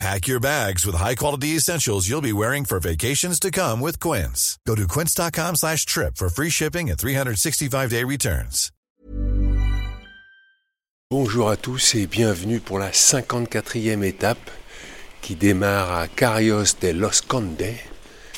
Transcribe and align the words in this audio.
Pack 0.00 0.26
your 0.26 0.40
bags 0.40 0.84
with 0.84 0.96
high-quality 0.96 1.56
essentials 1.56 2.08
you'll 2.08 2.20
be 2.20 2.32
wearing 2.32 2.64
for 2.64 2.80
vacations 2.80 3.38
to 3.40 3.50
come 3.50 3.80
with 3.80 3.98
Quince. 4.00 4.58
Go 4.66 4.74
to 4.74 4.86
quince.com 4.88 5.54
slash 5.56 5.86
trip 5.86 6.16
for 6.16 6.28
free 6.28 6.50
shipping 6.50 6.90
and 6.90 6.98
365-day 6.98 8.04
returns. 8.04 8.70
Bonjour 11.10 11.48
à 11.48 11.56
tous 11.56 11.94
et 11.94 12.06
bienvenue 12.06 12.58
pour 12.58 12.78
la 12.80 12.90
54e 12.90 14.02
étape 14.02 14.50
qui 15.22 15.36
démarre 15.36 15.92
à 15.92 16.08
Carrios 16.08 16.74
de 16.80 16.88
Los 16.88 17.22
Condes. 17.26 17.62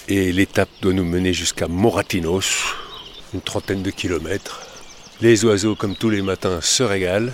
Et 0.09 0.30
l'étape 0.33 0.69
doit 0.83 0.92
nous 0.92 1.05
mener 1.05 1.33
jusqu'à 1.33 1.69
Moratinos, 1.69 2.75
une 3.33 3.41
trentaine 3.41 3.83
de 3.83 3.91
kilomètres. 3.91 4.61
Les 5.23 5.45
oiseaux, 5.47 5.75
comme 5.75 5.97
tous 5.97 6.11
les 6.11 6.23
matins, 6.23 6.61
se 6.61 6.83
régalent. 6.83 7.33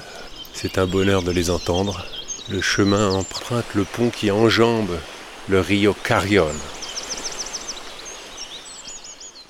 C'est 0.54 0.78
un 0.78 0.86
bonheur 0.86 1.22
de 1.22 1.32
les 1.32 1.50
entendre. 1.50 2.06
Le 2.48 2.60
chemin 2.60 3.08
emprunte 3.10 3.74
le 3.74 3.84
pont 3.84 4.10
qui 4.10 4.32
enjambe 4.32 4.98
le 5.48 5.60
Rio 5.60 5.94
Carrion. 5.94 6.48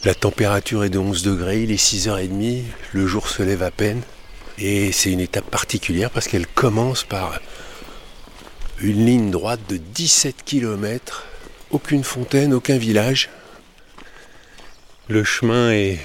La 0.05 0.15
température 0.15 0.85
est 0.85 0.91
de 0.91 0.99
11 0.99 1.23
degrés, 1.23 1.63
il 1.63 1.73
est 1.73 1.83
6h30, 1.83 2.65
le 2.93 3.07
jour 3.07 3.29
se 3.29 3.43
lève 3.43 3.63
à 3.63 3.71
peine. 3.71 4.03
Et 4.59 4.93
c'est 4.93 5.11
une 5.11 5.21
étape 5.21 5.51
particulière 5.51 6.11
parce 6.11 6.29
qu'elle 6.29 6.47
commence 6.47 7.03
par 7.03 7.41
une 8.83 9.07
ligne 9.07 9.31
droite 9.31 9.61
de 9.71 9.79
17 9.79 10.43
km, 10.45 11.25
aucune 11.71 12.05
fontaine, 12.05 12.53
aucun 12.53 12.77
village. 12.77 13.31
Le 15.09 15.25
chemin 15.25 15.71
est 15.71 15.99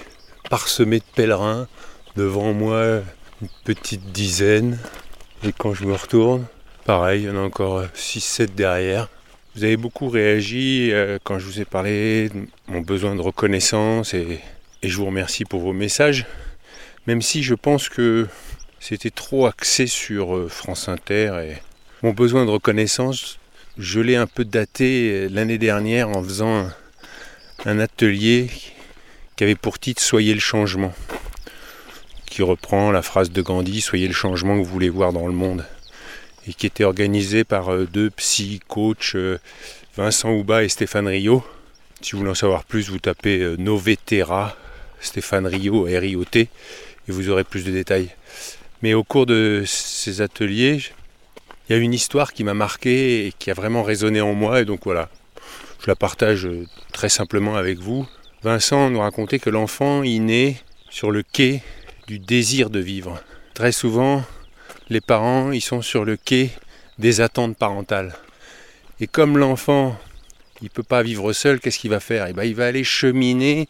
parsemé 0.49 0.99
de 0.99 1.05
pèlerins, 1.15 1.67
devant 2.15 2.53
moi 2.53 3.01
une 3.41 3.49
petite 3.65 4.13
dizaine. 4.13 4.79
Et 5.43 5.51
quand 5.51 5.73
je 5.73 5.83
me 5.83 5.93
retourne, 5.93 6.45
pareil, 6.87 7.23
il 7.23 7.25
y 7.25 7.29
en 7.29 7.35
a 7.35 7.41
encore 7.41 7.83
6-7 7.93 8.55
derrière. 8.55 9.09
Vous 9.55 9.65
avez 9.65 9.75
beaucoup 9.75 10.07
réagi 10.07 10.89
euh, 10.93 11.19
quand 11.21 11.37
je 11.37 11.45
vous 11.45 11.59
ai 11.59 11.65
parlé 11.65 12.29
de 12.29 12.47
mon 12.69 12.79
besoin 12.79 13.13
de 13.13 13.19
reconnaissance 13.19 14.13
et, 14.13 14.39
je 14.83 14.95
vous 14.95 15.07
remercie 15.07 15.43
pour 15.43 15.59
vos 15.59 15.73
messages. 15.73 16.25
Même 17.05 17.21
si 17.21 17.43
je 17.43 17.55
pense 17.55 17.89
que 17.89 18.27
c'était 18.79 19.09
trop 19.09 19.47
axé 19.47 19.85
sur 19.85 20.37
euh, 20.37 20.47
France 20.47 20.87
Inter 20.87 21.33
et 21.43 21.57
mon 22.03 22.13
besoin 22.13 22.45
de 22.45 22.51
reconnaissance, 22.51 23.37
je 23.77 23.99
l'ai 23.99 24.15
un 24.15 24.27
peu 24.27 24.45
daté 24.45 25.11
euh, 25.11 25.27
l'année 25.29 25.57
dernière 25.57 26.07
en 26.07 26.23
faisant 26.23 26.69
un 27.65 27.79
atelier 27.79 28.49
qui 29.35 29.43
avait 29.43 29.55
pour 29.55 29.77
titre 29.77 30.01
Soyez 30.01 30.33
le 30.33 30.39
changement, 30.39 30.93
qui 32.27 32.43
reprend 32.43 32.91
la 32.91 33.01
phrase 33.01 33.29
de 33.29 33.41
Gandhi 33.41 33.81
Soyez 33.81 34.07
le 34.07 34.13
changement 34.13 34.53
que 34.53 34.63
vous 34.63 34.71
voulez 34.71 34.89
voir 34.89 35.11
dans 35.11 35.27
le 35.27 35.33
monde, 35.33 35.65
et 36.47 36.53
qui 36.53 36.65
était 36.65 36.83
organisé 36.83 37.43
par 37.43 37.73
euh, 37.73 37.85
deux 37.85 38.09
psy 38.09 38.59
coachs, 38.67 39.15
Vincent 39.95 40.31
Houba 40.31 40.63
et 40.63 40.69
Stéphane 40.69 41.07
Rio. 41.07 41.43
Si 42.01 42.11
vous 42.11 42.19
voulez 42.19 42.31
en 42.31 42.35
savoir 42.35 42.63
plus, 42.63 42.89
vous 42.89 42.99
tapez 42.99 43.55
Novetera, 43.57 44.55
Stéphane 44.99 45.47
Rio, 45.47 45.85
R-I-O-T, 45.85 46.39
et 46.39 46.49
vous 47.07 47.29
aurez 47.29 47.43
plus 47.43 47.63
de 47.63 47.71
détails. 47.71 48.09
Mais 48.83 48.93
au 48.93 49.03
cours 49.03 49.25
de 49.25 49.63
ces 49.65 50.21
ateliers, 50.21 50.79
il 51.67 51.73
y 51.73 51.75
a 51.75 51.81
une 51.81 51.93
histoire 51.93 52.33
qui 52.33 52.43
m'a 52.43 52.53
marqué 52.53 53.25
et 53.25 53.31
qui 53.31 53.49
a 53.49 53.53
vraiment 53.53 53.83
résonné 53.83 54.21
en 54.21 54.33
moi. 54.33 54.61
Et 54.61 54.65
donc 54.65 54.81
voilà, 54.83 55.09
je 55.81 55.87
la 55.87 55.95
partage 55.95 56.47
très 56.93 57.09
simplement 57.09 57.55
avec 57.55 57.79
vous. 57.79 58.07
Vincent 58.43 58.89
nous 58.89 58.99
racontait 58.99 59.39
que 59.39 59.49
l'enfant, 59.49 60.03
il 60.03 60.25
naît 60.25 60.57
sur 60.89 61.11
le 61.11 61.23
quai 61.23 61.61
du 62.07 62.19
désir 62.19 62.69
de 62.69 62.79
vivre. 62.79 63.21
Très 63.53 63.71
souvent, 63.71 64.23
les 64.89 65.01
parents, 65.01 65.51
ils 65.51 65.61
sont 65.61 65.81
sur 65.81 66.05
le 66.05 66.17
quai 66.17 66.49
des 66.97 67.21
attentes 67.21 67.57
parentales. 67.57 68.15
Et 68.99 69.07
comme 69.07 69.37
l'enfant, 69.37 69.97
il 70.61 70.65
ne 70.65 70.69
peut 70.69 70.83
pas 70.83 71.03
vivre 71.03 71.33
seul, 71.33 71.59
qu'est-ce 71.59 71.79
qu'il 71.79 71.89
va 71.89 71.99
faire? 71.99 72.27
Eh 72.27 72.33
ben, 72.33 72.43
Il 72.43 72.55
va 72.55 72.65
aller 72.65 72.83
cheminer 72.83 73.67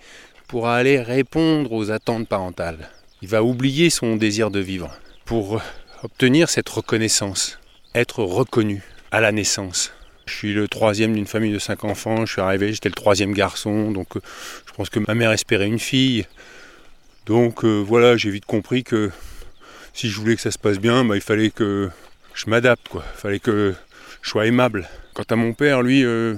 pour 0.47 0.67
aller 0.67 1.01
répondre 1.01 1.73
aux 1.73 1.91
attentes 1.91 2.27
parentales. 2.27 2.89
Il 3.21 3.27
va 3.27 3.43
oublier 3.43 3.89
son 3.89 4.15
désir 4.15 4.51
de 4.51 4.59
vivre 4.59 4.95
pour 5.25 5.61
obtenir 6.03 6.49
cette 6.49 6.69
reconnaissance, 6.69 7.59
être 7.95 8.23
reconnu 8.23 8.83
à 9.11 9.19
la 9.19 9.31
naissance. 9.31 9.91
Je 10.27 10.33
suis 10.33 10.53
le 10.53 10.67
troisième 10.67 11.13
d'une 11.13 11.25
famille 11.25 11.53
de 11.53 11.59
cinq 11.59 11.83
enfants, 11.83 12.25
je 12.25 12.33
suis 12.33 12.41
arrivé, 12.41 12.73
j'étais 12.73 12.89
le 12.89 12.95
troisième 12.95 13.33
garçon, 13.33 13.91
donc 13.91 14.07
je 14.15 14.73
pense 14.73 14.89
que 14.89 14.99
ma 14.99 15.15
mère 15.15 15.31
espérait 15.31 15.67
une 15.67 15.79
fille. 15.79 16.25
Donc 17.25 17.63
euh, 17.63 17.79
voilà, 17.79 18.17
j'ai 18.17 18.29
vite 18.29 18.45
compris 18.45 18.83
que 18.83 19.11
si 19.97 20.11
je 20.11 20.19
voulais 20.19 20.35
que 20.35 20.41
ça 20.43 20.51
se 20.51 20.59
passe 20.59 20.77
bien, 20.77 21.03
bah, 21.03 21.15
il 21.15 21.21
fallait 21.21 21.49
que 21.49 21.89
je 22.35 22.47
m'adapte, 22.51 22.87
quoi. 22.87 23.03
Il 23.15 23.19
fallait 23.19 23.39
que 23.39 23.73
je 24.21 24.29
sois 24.29 24.45
aimable. 24.45 24.87
Quant 25.15 25.23
à 25.27 25.35
mon 25.35 25.53
père, 25.53 25.81
lui, 25.81 26.05
euh, 26.05 26.35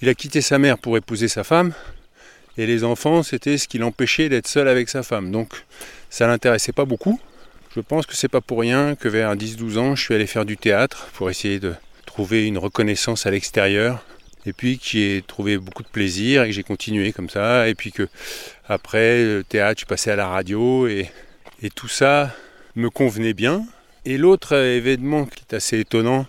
il 0.00 0.08
a 0.08 0.14
quitté 0.14 0.40
sa 0.40 0.60
mère 0.60 0.78
pour 0.78 0.96
épouser 0.96 1.26
sa 1.26 1.42
femme. 1.42 1.72
Et 2.56 2.66
les 2.66 2.84
enfants, 2.84 3.24
c'était 3.24 3.58
ce 3.58 3.66
qui 3.66 3.78
l'empêchait 3.78 4.28
d'être 4.28 4.46
seul 4.46 4.68
avec 4.68 4.88
sa 4.88 5.02
femme. 5.02 5.32
Donc 5.32 5.64
ça 6.10 6.28
l'intéressait 6.28 6.70
pas 6.70 6.84
beaucoup. 6.84 7.18
Je 7.74 7.80
pense 7.80 8.06
que 8.06 8.14
c'est 8.14 8.28
pas 8.28 8.40
pour 8.40 8.60
rien 8.60 8.94
que 8.94 9.08
vers 9.08 9.34
10-12 9.34 9.78
ans, 9.78 9.96
je 9.96 10.04
suis 10.04 10.14
allé 10.14 10.28
faire 10.28 10.44
du 10.44 10.56
théâtre 10.56 11.08
pour 11.14 11.30
essayer 11.30 11.58
de 11.58 11.74
trouver 12.06 12.46
une 12.46 12.58
reconnaissance 12.58 13.26
à 13.26 13.32
l'extérieur. 13.32 14.06
Et 14.46 14.52
puis 14.52 14.78
que 14.78 14.84
j'ai 14.86 15.24
trouvé 15.26 15.58
beaucoup 15.58 15.82
de 15.82 15.88
plaisir 15.88 16.44
et 16.44 16.50
que 16.50 16.52
j'ai 16.52 16.62
continué 16.62 17.10
comme 17.10 17.30
ça. 17.30 17.68
Et 17.68 17.74
puis 17.74 17.90
que 17.90 18.06
après 18.68 19.24
le 19.24 19.42
théâtre, 19.42 19.78
je 19.78 19.80
suis 19.80 19.86
passé 19.86 20.12
à 20.12 20.16
la 20.16 20.28
radio 20.28 20.86
et 20.86 21.10
tout 21.74 21.88
ça 21.88 22.32
me 22.76 22.90
convenait 22.90 23.34
bien. 23.34 23.64
Et 24.04 24.18
l'autre 24.18 24.54
événement 24.54 25.24
qui 25.24 25.44
est 25.48 25.54
assez 25.54 25.80
étonnant, 25.80 26.26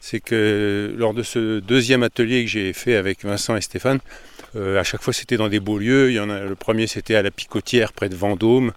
c'est 0.00 0.20
que 0.20 0.94
lors 0.96 1.14
de 1.14 1.22
ce 1.22 1.60
deuxième 1.60 2.02
atelier 2.02 2.44
que 2.44 2.50
j'ai 2.50 2.72
fait 2.72 2.96
avec 2.96 3.24
Vincent 3.24 3.56
et 3.56 3.60
Stéphane, 3.60 4.00
euh, 4.56 4.78
à 4.80 4.84
chaque 4.84 5.02
fois 5.02 5.12
c'était 5.12 5.36
dans 5.36 5.48
des 5.48 5.60
beaux 5.60 5.78
lieux. 5.78 6.10
Il 6.10 6.14
y 6.14 6.20
en 6.20 6.30
a, 6.30 6.40
le 6.40 6.54
premier 6.54 6.86
c'était 6.86 7.14
à 7.14 7.22
la 7.22 7.30
Picotière 7.30 7.92
près 7.92 8.08
de 8.08 8.16
Vendôme 8.16 8.72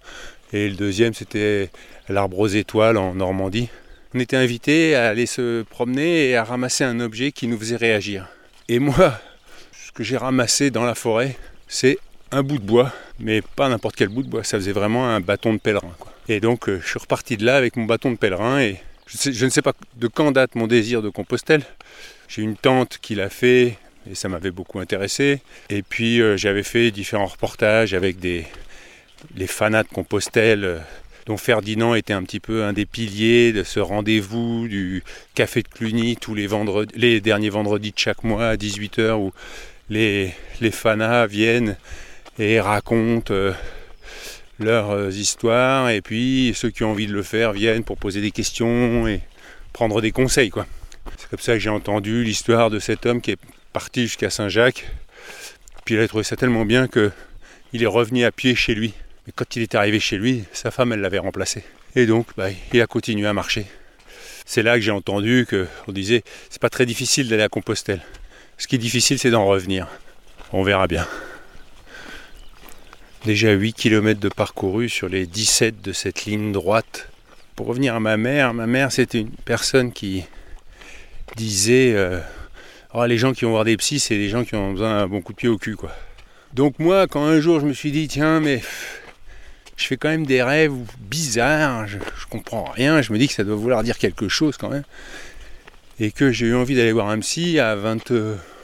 et 0.54 0.70
le 0.70 0.76
deuxième 0.76 1.14
c'était 1.14 1.70
à 2.10 2.14
l'Arbre 2.14 2.40
aux 2.40 2.48
Étoiles 2.48 2.98
en 2.98 3.16
Normandie. 3.16 3.70
On 4.14 4.20
était 4.20 4.38
invités 4.38 4.96
à 4.96 5.08
aller 5.08 5.26
se 5.26 5.64
promener 5.64 6.30
et 6.30 6.36
à 6.36 6.44
ramasser 6.44 6.84
un 6.84 7.00
objet 7.00 7.32
qui 7.32 7.48
nous 7.48 7.58
faisait 7.58 7.78
réagir. 7.78 8.28
Et 8.68 8.80
moi, 8.80 9.18
ce 9.72 9.92
que 9.94 10.04
j'ai 10.04 10.18
ramassé 10.18 10.70
dans 10.70 10.84
la 10.84 10.96
forêt, 10.96 11.38
c'est 11.68 11.98
un 12.32 12.44
bout 12.44 12.58
de 12.58 12.66
bois, 12.66 12.92
mais 13.20 13.42
pas 13.42 13.70
n'importe 13.70 13.96
quel 13.96 14.10
bout 14.10 14.24
de 14.24 14.30
bois, 14.30 14.44
ça 14.44 14.58
faisait 14.58 14.72
vraiment 14.74 15.08
un 15.08 15.22
bâton 15.22 15.54
de 15.54 15.60
pèlerin. 15.60 15.94
Et 16.32 16.40
donc 16.40 16.70
euh, 16.70 16.80
je 16.82 16.88
suis 16.88 17.00
reparti 17.00 17.36
de 17.36 17.46
là 17.46 17.58
avec 17.58 17.76
mon 17.76 17.84
bâton 17.84 18.10
de 18.10 18.16
pèlerin 18.16 18.62
et 18.62 18.78
je, 19.06 19.44
ne 19.44 19.50
sais 19.50 19.62
pas 19.62 19.74
de 19.98 20.08
quand 20.08 20.32
date 20.32 20.56
mon 20.56 20.66
désir 20.66 21.02
de 21.02 21.10
Compostelle. 21.10 21.64
J'ai 22.30 22.42
une 22.42 22.56
tante 22.56 23.00
qui 23.02 23.16
l'a 23.16 23.30
fait 23.30 23.78
et 24.10 24.16
ça 24.16 24.30
m'avait 24.30 24.52
beaucoup 24.52 24.80
intéressé. 24.80 25.42
Et 25.70 25.82
puis 25.82 26.22
euh, 26.22 26.38
j'avais 26.38 26.64
fait 26.64 26.90
différents 26.92 27.26
reportages 27.26 27.94
avec 27.94 28.16
les 28.24 28.46
fanats 29.46 29.84
de 29.84 29.90
Compostelle 29.90 30.64
euh, 30.64 30.80
dont 31.26 31.36
Ferdinand 31.36 31.96
était 31.96 32.14
un 32.14 32.24
petit 32.24 32.40
peu 32.40 32.64
un 32.64 32.72
des 32.72 32.86
piliers 32.86 33.52
de 33.52 33.64
ce 33.64 33.82
rendez-vous 33.82 34.70
du 34.70 35.04
Café 35.36 35.64
de 35.64 35.68
Cluny 35.68 36.16
tous 36.16 36.34
les, 36.34 36.48
vendredis, 36.48 36.94
les 36.96 37.20
derniers 37.20 37.50
vendredis 37.50 37.92
de 37.92 38.00
chaque 38.00 38.24
mois 38.24 38.48
à 38.48 38.56
18h 38.56 39.16
où 39.16 39.34
les, 39.90 40.34
les 40.62 40.72
fanas 40.72 41.28
viennent 41.28 41.76
et 42.40 42.62
racontent 42.62 43.34
leurs 44.66 45.16
histoires 45.16 45.90
et 45.90 46.02
puis 46.02 46.54
ceux 46.56 46.70
qui 46.70 46.84
ont 46.84 46.92
envie 46.92 47.08
de 47.08 47.14
le 47.14 47.24
faire 47.24 47.54
viennent 47.54 47.84
pour 47.84 47.98
poser 47.98 48.22
des 48.22 48.32
questions 48.32 49.08
et 49.08 49.22
prendre 49.74 50.02
des 50.02 50.12
conseils 50.12 50.50
quoi. 50.50 50.66
C'est 51.18 51.30
comme 51.30 51.40
ça 51.40 51.54
que 51.54 51.60
j'ai 51.60 51.70
entendu 51.70 52.24
l'histoire 52.24 52.70
de 52.70 52.80
cet 52.80 53.06
homme 53.06 53.22
qui 53.22 53.32
est 53.32 53.40
parti 53.74 54.04
jusqu'à 54.04 54.30
Saint-Jacques. 54.30 54.88
Puis 55.86 55.96
il 55.96 56.02
a 56.02 56.08
trouvé 56.08 56.24
ça 56.24 56.36
tellement 56.36 56.66
bien 56.66 56.88
que 56.88 57.12
il 57.74 57.84
est 57.84 57.88
revenu 57.88 58.26
à 58.26 58.32
pied 58.32 58.56
chez 58.56 58.76
lui. 58.76 58.94
Mais 59.26 59.34
quand 59.36 59.56
il 59.56 59.62
est 59.62 59.76
arrivé 59.76 60.00
chez 60.00 60.18
lui, 60.18 60.44
sa 60.52 60.72
femme, 60.72 60.94
elle 60.94 61.02
l'avait 61.02 61.20
remplacé. 61.20 61.64
Et 61.96 62.06
donc, 62.06 62.28
bah, 62.38 62.48
il 62.74 62.82
a 62.82 62.88
continué 62.88 63.28
à 63.28 63.34
marcher. 63.34 63.66
C'est 64.46 64.64
là 64.64 64.76
que 64.76 64.82
j'ai 64.82 64.92
entendu 64.92 65.48
qu'on 65.50 65.92
disait, 65.92 66.24
c'est 66.50 66.62
pas 66.62 66.70
très 66.70 66.86
difficile 66.86 67.30
d'aller 67.30 67.44
à 67.44 67.50
Compostelle. 67.50 68.02
Ce 68.58 68.68
qui 68.68 68.76
est 68.76 68.80
difficile, 68.80 69.20
c'est 69.20 69.32
d'en 69.32 69.46
revenir. 69.46 69.88
On 70.52 70.64
verra 70.64 70.88
bien. 70.88 71.08
Déjà 73.26 73.52
8 73.52 73.74
km 73.74 74.20
de 74.20 74.30
parcouru 74.30 74.90
sur 74.90 75.08
les 75.08 75.28
17 75.28 75.80
de 75.84 75.94
cette 75.94 76.26
ligne 76.26 76.52
droite. 76.52 77.10
Pour 77.56 77.68
revenir 77.68 77.94
à 77.94 78.00
ma 78.00 78.18
mère, 78.18 78.56
ma 78.56 78.66
mère 78.66 78.92
c'était 78.92 79.20
une 79.20 79.30
personne 79.30 79.92
qui 79.92 80.24
disait 81.36 81.94
euh, 81.94 82.20
oh, 82.96 83.06
les 83.06 83.20
gens 83.20 83.34
qui 83.34 83.46
vont 83.46 83.52
voir 83.52 83.64
des 83.64 83.78
psys, 83.78 84.00
c'est 84.00 84.18
des 84.18 84.30
gens 84.30 84.44
qui 84.44 84.56
ont 84.56 84.72
besoin 84.72 85.02
d'un 85.02 85.08
bon 85.08 85.22
coup 85.22 85.34
de 85.34 85.38
pied 85.38 85.50
au 85.50 85.60
cul 85.60 85.76
quoi. 85.76 85.92
Donc 86.54 86.80
moi 86.80 87.06
quand 87.06 87.24
un 87.24 87.40
jour 87.40 87.60
je 87.60 87.68
me 87.68 87.74
suis 87.74 87.92
dit 87.92 88.08
tiens 88.08 88.40
mais 88.40 88.64
je 89.78 89.86
fais 89.86 89.98
quand 89.98 90.10
même 90.10 90.26
des 90.26 90.42
rêves 90.42 90.74
bizarres, 91.00 91.88
je, 91.88 91.98
comprends 92.28 92.64
rien, 92.64 93.04
je 93.04 93.14
me 93.14 93.20
dis 93.20 93.28
que 93.28 93.34
ça 93.36 93.44
doit 93.44 93.56
vouloir 93.56 93.84
dire 93.84 94.00
quelque 94.00 94.30
chose 94.30 94.58
quand 94.58 94.70
même. 94.70 94.84
Et 96.00 96.12
que 96.12 96.32
j'ai 96.32 96.48
eu 96.48 96.56
envie 96.56 96.76
d'aller 96.76 96.92
voir 96.92 97.10
un 97.10 97.20
psy 97.20 97.60
à 97.60 97.76
20, 97.76 98.12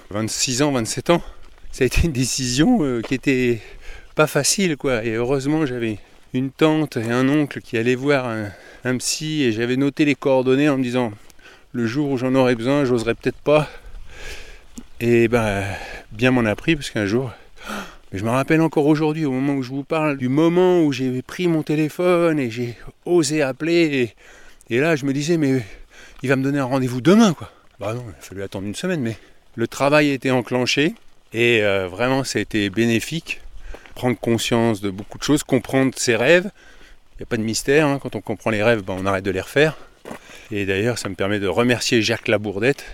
26 0.09 0.63
ans, 0.63 0.71
27 0.71 1.11
ans. 1.11 1.21
Ça 1.71 1.83
a 1.83 1.87
été 1.87 2.05
une 2.05 2.11
décision 2.11 2.79
euh, 2.81 3.01
qui 3.01 3.13
était 3.13 3.61
pas 4.17 4.27
facile 4.27 4.77
quoi. 4.77 5.05
Et 5.05 5.11
heureusement 5.11 5.67
j'avais 5.67 5.99
une 6.33 6.49
tante 6.49 6.97
et 6.97 7.11
un 7.11 7.29
oncle 7.29 7.61
qui 7.61 7.77
allaient 7.77 7.95
voir 7.95 8.27
un, 8.83 8.97
psy 8.97 9.43
et 9.43 9.51
j'avais 9.51 9.77
noté 9.77 10.05
les 10.05 10.15
coordonnées 10.15 10.69
en 10.69 10.77
me 10.77 10.83
disant 10.83 11.11
le 11.71 11.85
jour 11.85 12.09
où 12.09 12.17
j'en 12.17 12.33
aurais 12.33 12.55
besoin, 12.55 12.83
j'oserais 12.83 13.13
peut-être 13.13 13.37
pas. 13.37 13.69
Et 14.99 15.27
ben 15.27 15.63
bien 16.11 16.31
m'en 16.31 16.45
a 16.45 16.55
pris 16.55 16.75
parce 16.75 16.89
qu'un 16.89 17.05
jour 17.05 17.31
mais 18.11 18.19
je 18.19 18.23
me 18.23 18.29
rappelle 18.29 18.61
encore 18.61 18.85
aujourd'hui, 18.85 19.25
au 19.25 19.31
moment 19.31 19.53
où 19.55 19.63
je 19.63 19.69
vous 19.69 19.83
parle, 19.83 20.17
du 20.17 20.29
moment 20.29 20.81
où 20.81 20.93
j'ai 20.93 21.21
pris 21.21 21.47
mon 21.47 21.61
téléphone 21.61 22.39
et 22.39 22.49
j'ai 22.49 22.77
osé 23.03 23.41
appeler. 23.41 24.13
Et, 24.69 24.79
là, 24.79 24.95
je 24.95 25.03
me 25.03 25.11
disais, 25.11 25.35
mais 25.35 25.61
il 26.23 26.29
va 26.29 26.37
me 26.37 26.43
donner 26.43 26.59
un 26.59 26.63
rendez-vous 26.63 27.01
demain, 27.01 27.33
quoi. 27.33 27.51
Bah 27.81 27.93
non, 27.93 28.05
il 28.07 28.11
a 28.17 28.21
fallu 28.21 28.43
attendre 28.43 28.65
une 28.65 28.75
semaine, 28.75 29.01
mais 29.01 29.17
le 29.55 29.67
travail 29.67 30.11
été 30.11 30.31
enclenché 30.31 30.95
et 31.33 31.61
euh, 31.63 31.89
vraiment, 31.89 32.23
ça 32.23 32.39
a 32.39 32.41
été 32.41 32.69
bénéfique. 32.69 33.41
Prendre 33.97 34.17
conscience 34.19 34.79
de 34.79 34.91
beaucoup 34.91 35.17
de 35.17 35.23
choses, 35.23 35.41
comprendre 35.43 35.91
ses 35.95 36.15
rêves. 36.15 36.51
Il 37.15 37.21
n'y 37.21 37.23
a 37.23 37.25
pas 37.25 37.37
de 37.37 37.41
mystère, 37.41 37.87
hein. 37.87 37.97
quand 37.99 38.15
on 38.15 38.21
comprend 38.21 38.51
les 38.51 38.61
rêves, 38.61 38.83
ben, 38.83 38.95
on 38.95 39.07
arrête 39.07 39.25
de 39.25 39.31
les 39.31 39.41
refaire. 39.41 39.75
Et 40.51 40.67
d'ailleurs, 40.67 40.99
ça 40.99 41.09
me 41.09 41.15
permet 41.15 41.39
de 41.39 41.47
remercier 41.47 42.03
Jacques 42.03 42.27
Labourdette, 42.27 42.85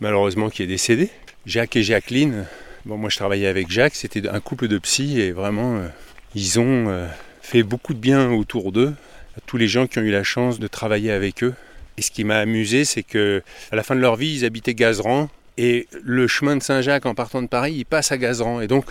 malheureusement 0.00 0.50
qui 0.50 0.62
est 0.62 0.68
décédé. 0.68 1.10
Jacques 1.46 1.74
et 1.74 1.82
Jacqueline, 1.82 2.46
Bon, 2.84 2.96
moi 2.96 3.10
je 3.10 3.16
travaillais 3.16 3.46
avec 3.46 3.70
Jacques, 3.70 3.94
c'était 3.94 4.28
un 4.28 4.40
couple 4.40 4.66
de 4.66 4.76
psy 4.78 5.20
et 5.20 5.30
vraiment 5.30 5.76
euh, 5.76 5.86
ils 6.34 6.58
ont 6.58 6.88
euh, 6.88 7.06
fait 7.40 7.62
beaucoup 7.62 7.94
de 7.94 8.00
bien 8.00 8.32
autour 8.32 8.72
d'eux, 8.72 8.92
à 9.36 9.40
tous 9.46 9.56
les 9.56 9.68
gens 9.68 9.86
qui 9.86 10.00
ont 10.00 10.02
eu 10.02 10.10
la 10.10 10.24
chance 10.24 10.58
de 10.58 10.66
travailler 10.66 11.12
avec 11.12 11.44
eux. 11.44 11.54
Et 11.96 12.02
ce 12.02 12.10
qui 12.10 12.24
m'a 12.24 12.38
amusé, 12.38 12.84
c'est 12.84 13.04
que 13.04 13.40
à 13.70 13.76
la 13.76 13.84
fin 13.84 13.94
de 13.94 14.00
leur 14.00 14.16
vie, 14.16 14.34
ils 14.34 14.44
habitaient 14.44 14.74
Gazeran 14.74 15.28
et 15.58 15.86
le 16.02 16.26
chemin 16.26 16.56
de 16.56 16.62
Saint-Jacques 16.62 17.06
en 17.06 17.14
partant 17.14 17.40
de 17.40 17.46
Paris, 17.46 17.74
il 17.76 17.84
passe 17.84 18.10
à 18.10 18.18
Gazeran 18.18 18.60
et 18.60 18.66
donc 18.66 18.86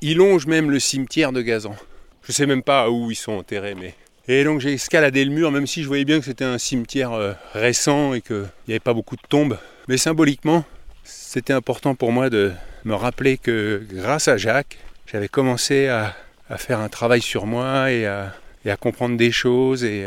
ils 0.00 0.16
longent 0.16 0.46
même 0.46 0.70
le 0.70 0.78
cimetière 0.78 1.32
de 1.32 1.42
Gazeran. 1.42 1.76
Je 2.22 2.32
sais 2.32 2.46
même 2.46 2.62
pas 2.62 2.90
où 2.90 3.10
ils 3.10 3.16
sont 3.16 3.32
enterrés, 3.32 3.74
mais 3.74 3.94
et 4.30 4.44
donc 4.44 4.60
j'ai 4.60 4.74
escaladé 4.74 5.24
le 5.24 5.30
mur, 5.30 5.50
même 5.50 5.66
si 5.66 5.82
je 5.82 5.88
voyais 5.88 6.04
bien 6.04 6.18
que 6.18 6.26
c'était 6.26 6.44
un 6.44 6.58
cimetière 6.58 7.12
euh, 7.12 7.32
récent 7.54 8.12
et 8.12 8.20
qu'il 8.20 8.44
n'y 8.68 8.74
avait 8.74 8.80
pas 8.80 8.92
beaucoup 8.92 9.16
de 9.16 9.22
tombes. 9.26 9.58
Mais 9.88 9.96
symboliquement, 9.96 10.64
c'était 11.02 11.54
important 11.54 11.94
pour 11.94 12.12
moi 12.12 12.28
de, 12.28 12.52
me 12.84 12.94
rappeler 12.94 13.38
que 13.38 13.82
grâce 13.90 14.28
à 14.28 14.36
Jacques, 14.36 14.78
j'avais 15.06 15.28
commencé 15.28 15.88
à, 15.88 16.14
faire 16.56 16.80
un 16.80 16.88
travail 16.88 17.20
sur 17.20 17.46
moi 17.46 17.90
et 17.90 18.06
à, 18.06 18.32
comprendre 18.80 19.16
des 19.16 19.32
choses 19.32 19.84
et 19.84 20.06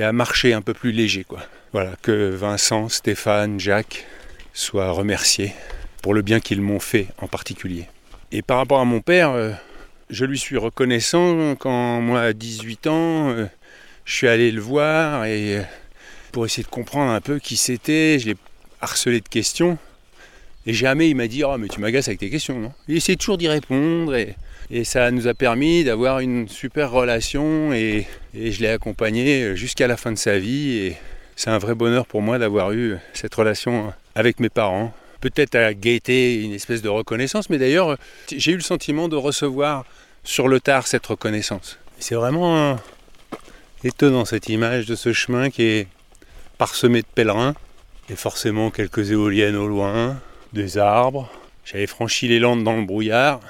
à, 0.00 0.12
marcher 0.12 0.52
un 0.52 0.62
peu 0.62 0.74
plus 0.74 0.92
léger. 0.92 1.24
Voilà, 1.72 1.92
que 2.02 2.30
Vincent, 2.30 2.88
Stéphane, 2.88 3.58
Jacques 3.58 4.06
soient 4.52 4.90
remerciés 4.90 5.52
pour 6.02 6.14
le 6.14 6.22
bien 6.22 6.40
qu'ils 6.40 6.60
m'ont 6.60 6.80
fait 6.80 7.08
en 7.18 7.26
particulier. 7.26 7.86
Et 8.32 8.42
par 8.42 8.58
rapport 8.58 8.80
à 8.80 8.84
mon 8.84 9.00
père, 9.00 9.30
euh, 9.30 9.52
je 10.10 10.24
lui 10.24 10.38
suis 10.38 10.56
reconnaissant 10.56 11.54
quand 11.56 12.00
moi 12.00 12.20
à 12.20 12.32
18 12.32 12.86
ans, 12.86 13.30
euh, 13.30 13.46
je 14.04 14.14
suis 14.14 14.28
allé 14.28 14.50
le 14.50 14.60
voir 14.60 15.24
et 15.24 15.58
euh, 15.58 15.62
pour 16.32 16.46
essayer 16.46 16.64
de 16.64 16.68
comprendre 16.68 17.10
un 17.10 17.20
peu 17.20 17.38
qui 17.38 17.56
c'était, 17.56 18.18
je 18.18 18.26
l'ai 18.26 18.36
harcelé 18.80 19.20
de 19.20 19.28
questions. 19.28 19.78
Et 20.66 20.72
jamais 20.72 21.10
il 21.10 21.14
m'a 21.14 21.26
dit 21.26 21.44
Oh, 21.44 21.56
mais 21.58 21.68
tu 21.68 21.80
m'agaces 21.80 22.08
avec 22.08 22.20
tes 22.20 22.30
questions, 22.30 22.58
non? 22.58 22.72
Il 22.88 22.96
essaie 22.96 23.16
toujours 23.16 23.36
d'y 23.36 23.48
répondre 23.48 24.14
et, 24.14 24.34
ça 24.84 25.10
nous 25.10 25.28
a 25.28 25.34
permis 25.34 25.84
d'avoir 25.84 26.20
une 26.20 26.48
super 26.48 26.90
relation 26.90 27.74
et 27.74 28.06
je 28.34 28.60
l'ai 28.60 28.68
accompagné 28.68 29.54
jusqu'à 29.54 29.86
la 29.86 29.98
fin 29.98 30.10
de 30.10 30.16
sa 30.16 30.38
vie. 30.38 30.78
Et 30.78 30.96
c'est 31.36 31.50
un 31.50 31.58
vrai 31.58 31.74
bonheur 31.74 32.06
pour 32.06 32.22
moi 32.22 32.38
d'avoir 32.38 32.72
eu 32.72 32.96
cette 33.12 33.34
relation 33.34 33.92
avec 34.14 34.40
mes 34.40 34.48
parents. 34.48 34.94
Peut-être 35.24 35.54
à 35.54 35.72
gaieté 35.72 36.42
une 36.42 36.52
espèce 36.52 36.82
de 36.82 36.90
reconnaissance, 36.90 37.48
mais 37.48 37.56
d'ailleurs, 37.56 37.96
j'ai 38.30 38.52
eu 38.52 38.56
le 38.56 38.60
sentiment 38.60 39.08
de 39.08 39.16
recevoir 39.16 39.86
sur 40.22 40.48
le 40.48 40.60
tard 40.60 40.86
cette 40.86 41.06
reconnaissance. 41.06 41.78
C'est 41.98 42.14
vraiment 42.14 42.78
étonnant 43.84 44.26
cette 44.26 44.50
image 44.50 44.84
de 44.84 44.94
ce 44.94 45.14
chemin 45.14 45.48
qui 45.48 45.62
est 45.62 45.88
parsemé 46.58 47.00
de 47.00 47.06
pèlerins 47.06 47.54
et 48.10 48.16
forcément 48.16 48.70
quelques 48.70 49.12
éoliennes 49.12 49.56
au 49.56 49.66
loin, 49.66 50.20
des 50.52 50.76
arbres. 50.76 51.30
J'avais 51.64 51.86
franchi 51.86 52.28
les 52.28 52.38
landes 52.38 52.62
dans 52.62 52.76
le 52.76 52.84
brouillard. 52.84 53.40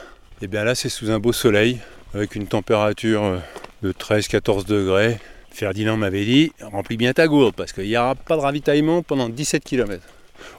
Et 0.42 0.46
bien 0.46 0.62
là, 0.62 0.76
c'est 0.76 0.88
sous 0.88 1.10
un 1.10 1.18
beau 1.18 1.32
soleil, 1.32 1.80
avec 2.14 2.36
une 2.36 2.46
température 2.46 3.42
de 3.82 3.90
13-14 3.90 4.64
degrés. 4.64 5.18
Ferdinand 5.50 5.96
m'avait 5.96 6.24
dit 6.24 6.52
remplis 6.60 6.96
bien 6.96 7.12
ta 7.12 7.26
gourde 7.26 7.56
parce 7.56 7.72
qu'il 7.72 7.88
n'y 7.88 7.96
aura 7.96 8.14
pas 8.14 8.36
de 8.36 8.42
ravitaillement 8.42 9.02
pendant 9.02 9.28
17 9.28 9.64
km. 9.64 10.00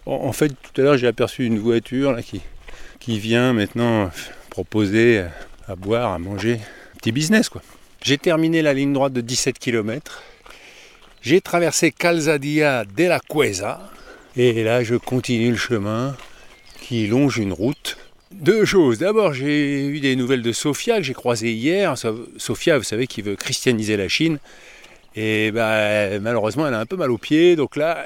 En 0.05 0.31
fait, 0.31 0.49
tout 0.49 0.81
à 0.81 0.83
l'heure, 0.83 0.97
j'ai 0.97 1.07
aperçu 1.07 1.45
une 1.45 1.59
voiture 1.59 2.17
qui, 2.99 3.19
vient 3.19 3.53
maintenant 3.53 4.09
proposer 4.49 5.23
à 5.67 5.75
boire, 5.75 6.11
à 6.13 6.19
manger. 6.19 6.59
Petit 6.97 7.11
business 7.11 7.49
quoi. 7.49 7.61
J'ai 8.03 8.17
terminé 8.17 8.61
la 8.61 8.73
ligne 8.73 8.93
droite 8.93 9.13
de 9.13 9.21
17 9.21 9.57
km. 9.57 10.21
J'ai 11.21 11.41
traversé 11.41 11.91
Calzadia 11.91 12.85
de 12.85 13.03
la 13.05 13.19
Cuesa. 13.19 13.81
Et 14.37 14.63
là, 14.63 14.83
je 14.83 14.95
continue 14.95 15.49
le 15.49 15.57
chemin 15.57 16.15
qui 16.81 17.07
longe 17.07 17.37
une 17.39 17.51
route. 17.51 17.97
Deux 18.31 18.63
choses. 18.63 18.99
D'abord, 18.99 19.33
j'ai 19.33 19.87
eu 19.87 19.99
des 20.01 20.15
nouvelles 20.15 20.43
de 20.43 20.51
Sofia 20.51 20.97
que 20.97 21.03
j'ai 21.03 21.15
croisée 21.15 21.53
hier. 21.53 21.95
Sofia, 22.37 22.77
vous 22.77 22.83
savez, 22.83 23.07
qui 23.07 23.23
veut 23.23 23.35
christianiser 23.35 23.97
la 23.97 24.07
Chine. 24.07 24.37
Et 25.15 25.51
ben, 25.51 26.21
malheureusement, 26.21 26.67
elle 26.67 26.73
a 26.73 26.79
un 26.79 26.85
peu 26.85 26.97
mal 26.97 27.09
aux 27.09 27.17
pieds. 27.17 27.55
Donc 27.55 27.75
là, 27.75 28.05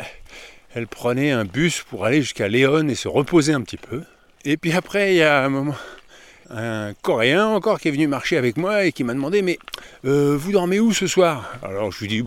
elle 0.73 0.87
prenait 0.87 1.31
un 1.31 1.45
bus 1.45 1.83
pour 1.89 2.05
aller 2.05 2.21
jusqu'à 2.21 2.47
Léon 2.47 2.87
et 2.87 2.95
se 2.95 3.07
reposer 3.07 3.53
un 3.53 3.61
petit 3.61 3.77
peu. 3.77 4.03
Et 4.45 4.57
puis 4.57 4.71
après, 4.73 5.13
il 5.13 5.17
y 5.17 5.23
a 5.23 5.43
un 5.43 5.49
moment, 5.49 5.75
un 6.49 6.93
Coréen 7.01 7.47
encore 7.47 7.79
qui 7.79 7.87
est 7.87 7.91
venu 7.91 8.07
marcher 8.07 8.37
avec 8.37 8.57
moi 8.57 8.85
et 8.85 8.91
qui 8.91 9.03
m'a 9.03 9.13
demandé 9.13 9.41
Mais 9.41 9.59
euh, 10.05 10.37
vous 10.37 10.51
dormez 10.51 10.79
où 10.79 10.93
ce 10.93 11.07
soir? 11.07 11.51
Alors 11.63 11.91
je 11.91 11.99
lui 12.01 12.07
dis 12.07 12.23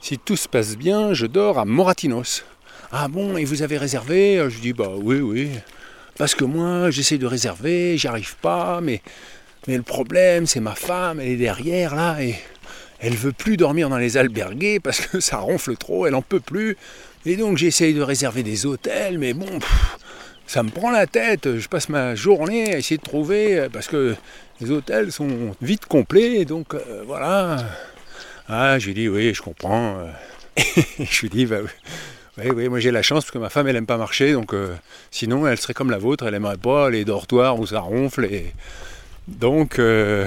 Si 0.00 0.18
tout 0.18 0.36
se 0.36 0.48
passe 0.48 0.76
bien, 0.76 1.12
je 1.14 1.26
dors 1.26 1.58
à 1.58 1.64
Moratinos. 1.64 2.44
Ah 2.92 3.08
bon, 3.08 3.36
et 3.36 3.44
vous 3.44 3.62
avez 3.62 3.76
réservé? 3.76 4.36
Je 4.48 4.54
lui 4.54 4.60
dis 4.60 4.72
Bah 4.72 4.90
oui, 4.96 5.20
oui. 5.20 5.50
Parce 6.16 6.34
que 6.34 6.44
moi, 6.44 6.90
j'essaie 6.90 7.18
de 7.18 7.26
réserver, 7.26 7.96
j'y 7.96 8.06
arrive 8.06 8.36
pas, 8.36 8.80
mais, 8.82 9.00
mais 9.66 9.76
le 9.76 9.82
problème, 9.82 10.46
c'est 10.46 10.60
ma 10.60 10.74
femme, 10.74 11.18
elle 11.18 11.28
est 11.28 11.36
derrière 11.36 11.94
là, 11.94 12.22
et 12.22 12.34
elle 13.00 13.14
veut 13.14 13.32
plus 13.32 13.56
dormir 13.56 13.88
dans 13.88 13.98
les 13.98 14.16
albergués 14.16 14.80
parce 14.80 15.00
que 15.00 15.20
ça 15.20 15.38
ronfle 15.38 15.76
trop, 15.76 16.06
elle 16.06 16.14
en 16.14 16.22
peut 16.22 16.40
plus. 16.40 16.76
Et 17.26 17.36
donc 17.36 17.56
j'essaye 17.58 17.94
de 17.94 18.02
réserver 18.02 18.42
des 18.42 18.66
hôtels, 18.66 19.18
mais 19.18 19.34
bon, 19.34 19.58
ça 20.46 20.62
me 20.62 20.70
prend 20.70 20.90
la 20.90 21.06
tête. 21.06 21.58
Je 21.58 21.68
passe 21.68 21.88
ma 21.88 22.14
journée 22.14 22.74
à 22.74 22.78
essayer 22.78 22.98
de 22.98 23.02
trouver, 23.02 23.68
parce 23.72 23.88
que 23.88 24.14
les 24.60 24.70
hôtels 24.70 25.12
sont 25.12 25.54
vite 25.60 25.86
complets, 25.86 26.44
donc 26.44 26.74
euh, 26.74 27.02
voilà. 27.06 27.64
Ah, 28.48 28.78
je 28.78 28.86
lui 28.86 28.94
dis, 28.94 29.08
oui, 29.08 29.34
je 29.34 29.42
comprends. 29.42 29.98
je 30.98 31.20
lui 31.20 31.28
dis, 31.28 31.46
bah, 31.46 31.58
oui, 32.38 32.50
oui, 32.54 32.68
moi 32.68 32.80
j'ai 32.80 32.90
la 32.90 33.02
chance 33.02 33.24
parce 33.24 33.32
que 33.32 33.38
ma 33.38 33.50
femme 33.50 33.68
elle 33.68 33.76
aime 33.76 33.86
pas 33.86 33.96
marcher, 33.96 34.32
donc 34.32 34.54
euh, 34.54 34.74
sinon 35.10 35.46
elle 35.46 35.58
serait 35.58 35.74
comme 35.74 35.90
la 35.90 35.98
vôtre, 35.98 36.26
elle 36.26 36.34
aimerait 36.34 36.56
pas 36.56 36.88
les 36.88 37.04
dortoirs 37.04 37.58
où 37.58 37.66
ça 37.66 37.80
ronfle. 37.80 38.28
Donc 39.28 39.78
euh, 39.78 40.26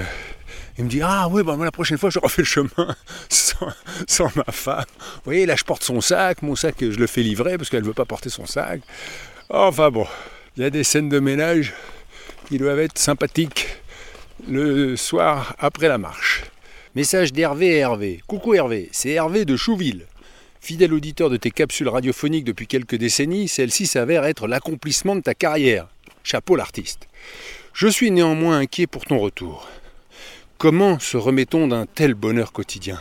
il 0.78 0.84
me 0.84 0.90
dit 0.90 1.00
Ah 1.02 1.28
oui, 1.30 1.42
bah, 1.42 1.56
la 1.58 1.70
prochaine 1.70 1.98
fois 1.98 2.10
je 2.10 2.18
refais 2.22 2.42
le 2.42 2.46
chemin 2.46 2.96
sans, 3.28 3.68
sans, 4.06 4.36
ma 4.36 4.44
femme. 4.44 4.84
Vous 4.98 5.22
voyez, 5.24 5.46
là 5.46 5.56
je 5.56 5.64
porte 5.64 5.82
son 5.82 6.00
sac, 6.00 6.42
mon 6.42 6.56
sac 6.56 6.76
je 6.80 6.98
le 6.98 7.06
fais 7.06 7.22
livrer 7.22 7.58
parce 7.58 7.70
qu'elle 7.70 7.84
veut 7.84 7.92
pas 7.92 8.04
porter 8.04 8.30
son 8.30 8.46
sac. 8.46 8.80
Enfin 9.50 9.90
bon, 9.90 10.06
il 10.56 10.62
y 10.62 10.66
a 10.66 10.70
des 10.70 10.84
scènes 10.84 11.08
de 11.08 11.18
ménage 11.18 11.74
qui 12.48 12.58
doivent 12.58 12.80
être 12.80 12.98
sympathiques 12.98 13.68
le 14.48 14.96
soir 14.96 15.54
après 15.58 15.88
la 15.88 15.98
marche. 15.98 16.44
Message 16.94 17.32
d'Hervé 17.32 17.66
et 17.66 17.78
Hervé. 17.78 18.20
Coucou 18.26 18.54
Hervé, 18.54 18.88
c'est 18.92 19.10
Hervé 19.10 19.44
de 19.44 19.56
Chouville. 19.56 20.06
Fidèle 20.60 20.94
auditeur 20.94 21.28
de 21.28 21.36
tes 21.36 21.50
capsules 21.50 21.88
radiophoniques 21.88 22.44
depuis 22.44 22.66
quelques 22.66 22.94
décennies, 22.94 23.48
celle-ci 23.48 23.86
s'avère 23.86 24.24
être 24.24 24.46
l'accomplissement 24.46 25.16
de 25.16 25.20
ta 25.20 25.34
carrière. 25.34 25.88
Chapeau 26.22 26.56
l'artiste. 26.56 27.08
Je 27.74 27.88
suis 27.88 28.10
néanmoins 28.10 28.58
inquiet 28.58 28.86
pour 28.86 29.04
ton 29.04 29.18
retour. 29.18 29.68
Comment 30.56 31.00
se 31.00 31.16
remet-on 31.16 31.66
d'un 31.66 31.84
tel 31.84 32.14
bonheur 32.14 32.52
quotidien? 32.52 33.00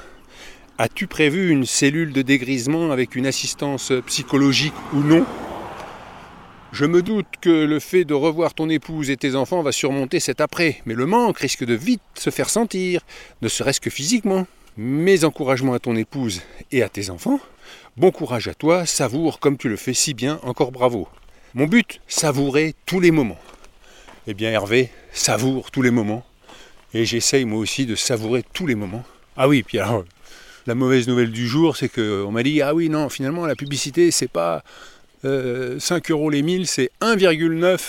As-tu 0.79 1.05
prévu 1.05 1.51
une 1.51 1.65
cellule 1.65 2.12
de 2.12 2.24
dégrisement 2.24 2.91
avec 2.91 3.15
une 3.15 3.27
assistance 3.27 3.93
psychologique 4.07 4.74
ou 4.91 4.98
non? 4.98 5.24
Je 6.72 6.86
me 6.86 7.03
doute 7.03 7.27
que 7.39 7.50
le 7.51 7.79
fait 7.79 8.05
de 8.05 8.15
revoir 8.15 8.55
ton 8.55 8.69
épouse 8.69 9.12
et 9.12 9.17
tes 9.17 9.36
enfants 9.36 9.62
va 9.62 9.72
surmonter 9.72 10.19
cet 10.19 10.41
après, 10.41 10.81
mais 10.88 10.95
le 10.95 11.05
manque 11.05 11.38
risque 11.38 11.63
de 11.63 11.75
vite 11.75 12.01
se 12.15 12.31
faire 12.31 12.50
sentir, 12.50 13.01
ne 13.43 13.48
serait-ce 13.48 13.79
que 13.79 13.91
physiquement. 13.91 14.48
Mes 14.75 15.24
encouragements 15.24 15.75
à 15.75 15.79
ton 15.79 15.95
épouse 15.95 16.41
et 16.72 16.81
à 16.81 16.89
tes 16.89 17.12
enfants. 17.12 17.39
Bon 17.95 18.10
courage 18.10 18.48
à 18.48 18.55
toi, 18.55 18.88
savoure 18.88 19.39
comme 19.39 19.57
tu 19.57 19.69
le 19.69 19.77
fais 19.77 19.93
si 19.93 20.15
bien, 20.15 20.39
encore 20.41 20.72
bravo. 20.72 21.07
Mon 21.53 21.67
but, 21.67 22.01
savourer 22.07 22.74
tous 22.88 23.00
les 23.00 23.12
moments. 23.12 23.39
Eh 24.25 24.33
bien 24.33 24.50
Hervé, 24.50 24.89
savoure 25.13 25.69
tous 25.69 25.83
les 25.83 25.91
moments. 25.91 26.25
Et 26.93 27.05
j'essaye 27.05 27.45
moi 27.45 27.59
aussi 27.59 27.85
de 27.85 27.95
savourer 27.95 28.43
tous 28.53 28.67
les 28.67 28.75
moments. 28.75 29.03
Ah 29.35 29.47
oui, 29.47 29.63
puis 29.63 29.79
alors, 29.79 30.05
la 30.67 30.75
mauvaise 30.75 31.07
nouvelle 31.07 31.31
du 31.31 31.47
jour, 31.47 31.75
c'est 31.75 31.89
qu'on 31.89 32.31
m'a 32.31 32.43
dit 32.43 32.62
Ah 32.62 32.73
oui, 32.73 32.89
non, 32.89 33.09
finalement, 33.09 33.45
la 33.45 33.55
publicité, 33.55 34.12
c'est 34.12 34.27
pas 34.27 34.63
5 35.23 35.29
euh, 35.29 35.79
euros 36.09 36.29
les 36.29 36.41
1000, 36.41 36.67
c'est 36.67 36.91
1,9 37.01 37.79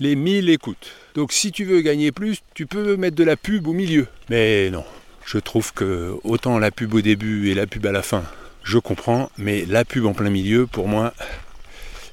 les 0.00 0.16
1000 0.16 0.48
écoutes. 0.50 0.92
Donc 1.14 1.32
si 1.32 1.52
tu 1.52 1.64
veux 1.64 1.82
gagner 1.82 2.12
plus, 2.12 2.38
tu 2.54 2.66
peux 2.66 2.96
mettre 2.96 3.16
de 3.16 3.24
la 3.24 3.36
pub 3.36 3.66
au 3.68 3.72
milieu. 3.72 4.06
Mais 4.30 4.70
non, 4.70 4.84
je 5.26 5.38
trouve 5.38 5.72
que 5.72 6.16
autant 6.24 6.58
la 6.58 6.70
pub 6.70 6.94
au 6.94 7.00
début 7.00 7.50
et 7.50 7.54
la 7.54 7.66
pub 7.66 7.84
à 7.86 7.92
la 7.92 8.02
fin, 8.02 8.24
je 8.64 8.78
comprends, 8.78 9.30
mais 9.36 9.64
la 9.66 9.84
pub 9.84 10.06
en 10.06 10.14
plein 10.14 10.30
milieu, 10.30 10.66
pour 10.66 10.88
moi, 10.88 11.12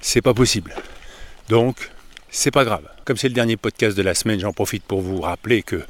c'est 0.02 0.22
pas 0.22 0.34
possible. 0.34 0.76
Donc, 1.50 1.90
c'est 2.30 2.52
pas 2.52 2.66
grave. 2.66 2.84
Comme 3.06 3.18
c'est 3.18 3.30
le 3.30 3.34
dernier 3.34 3.58
podcast 3.58 3.96
de 3.98 4.02
la 4.02 4.14
semaine, 4.14 4.40
j'en 4.40 4.54
profite 4.54 4.84
pour 4.84 5.02
vous 5.02 5.22
rappeler 5.22 5.64
que 5.64 5.82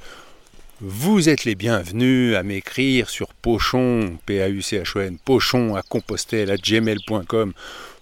vous 0.80 1.28
êtes 1.28 1.44
les 1.44 1.56
bienvenus 1.56 2.36
à 2.36 2.44
m'écrire 2.44 3.10
sur 3.10 3.34
Pochon, 3.34 4.18
P-A-U-C-H-O-N, 4.28 5.18
Pochon 5.24 5.76
à 5.76 5.82
Compostelle, 5.82 6.52
à 6.52 6.58
gmail.com 6.58 7.54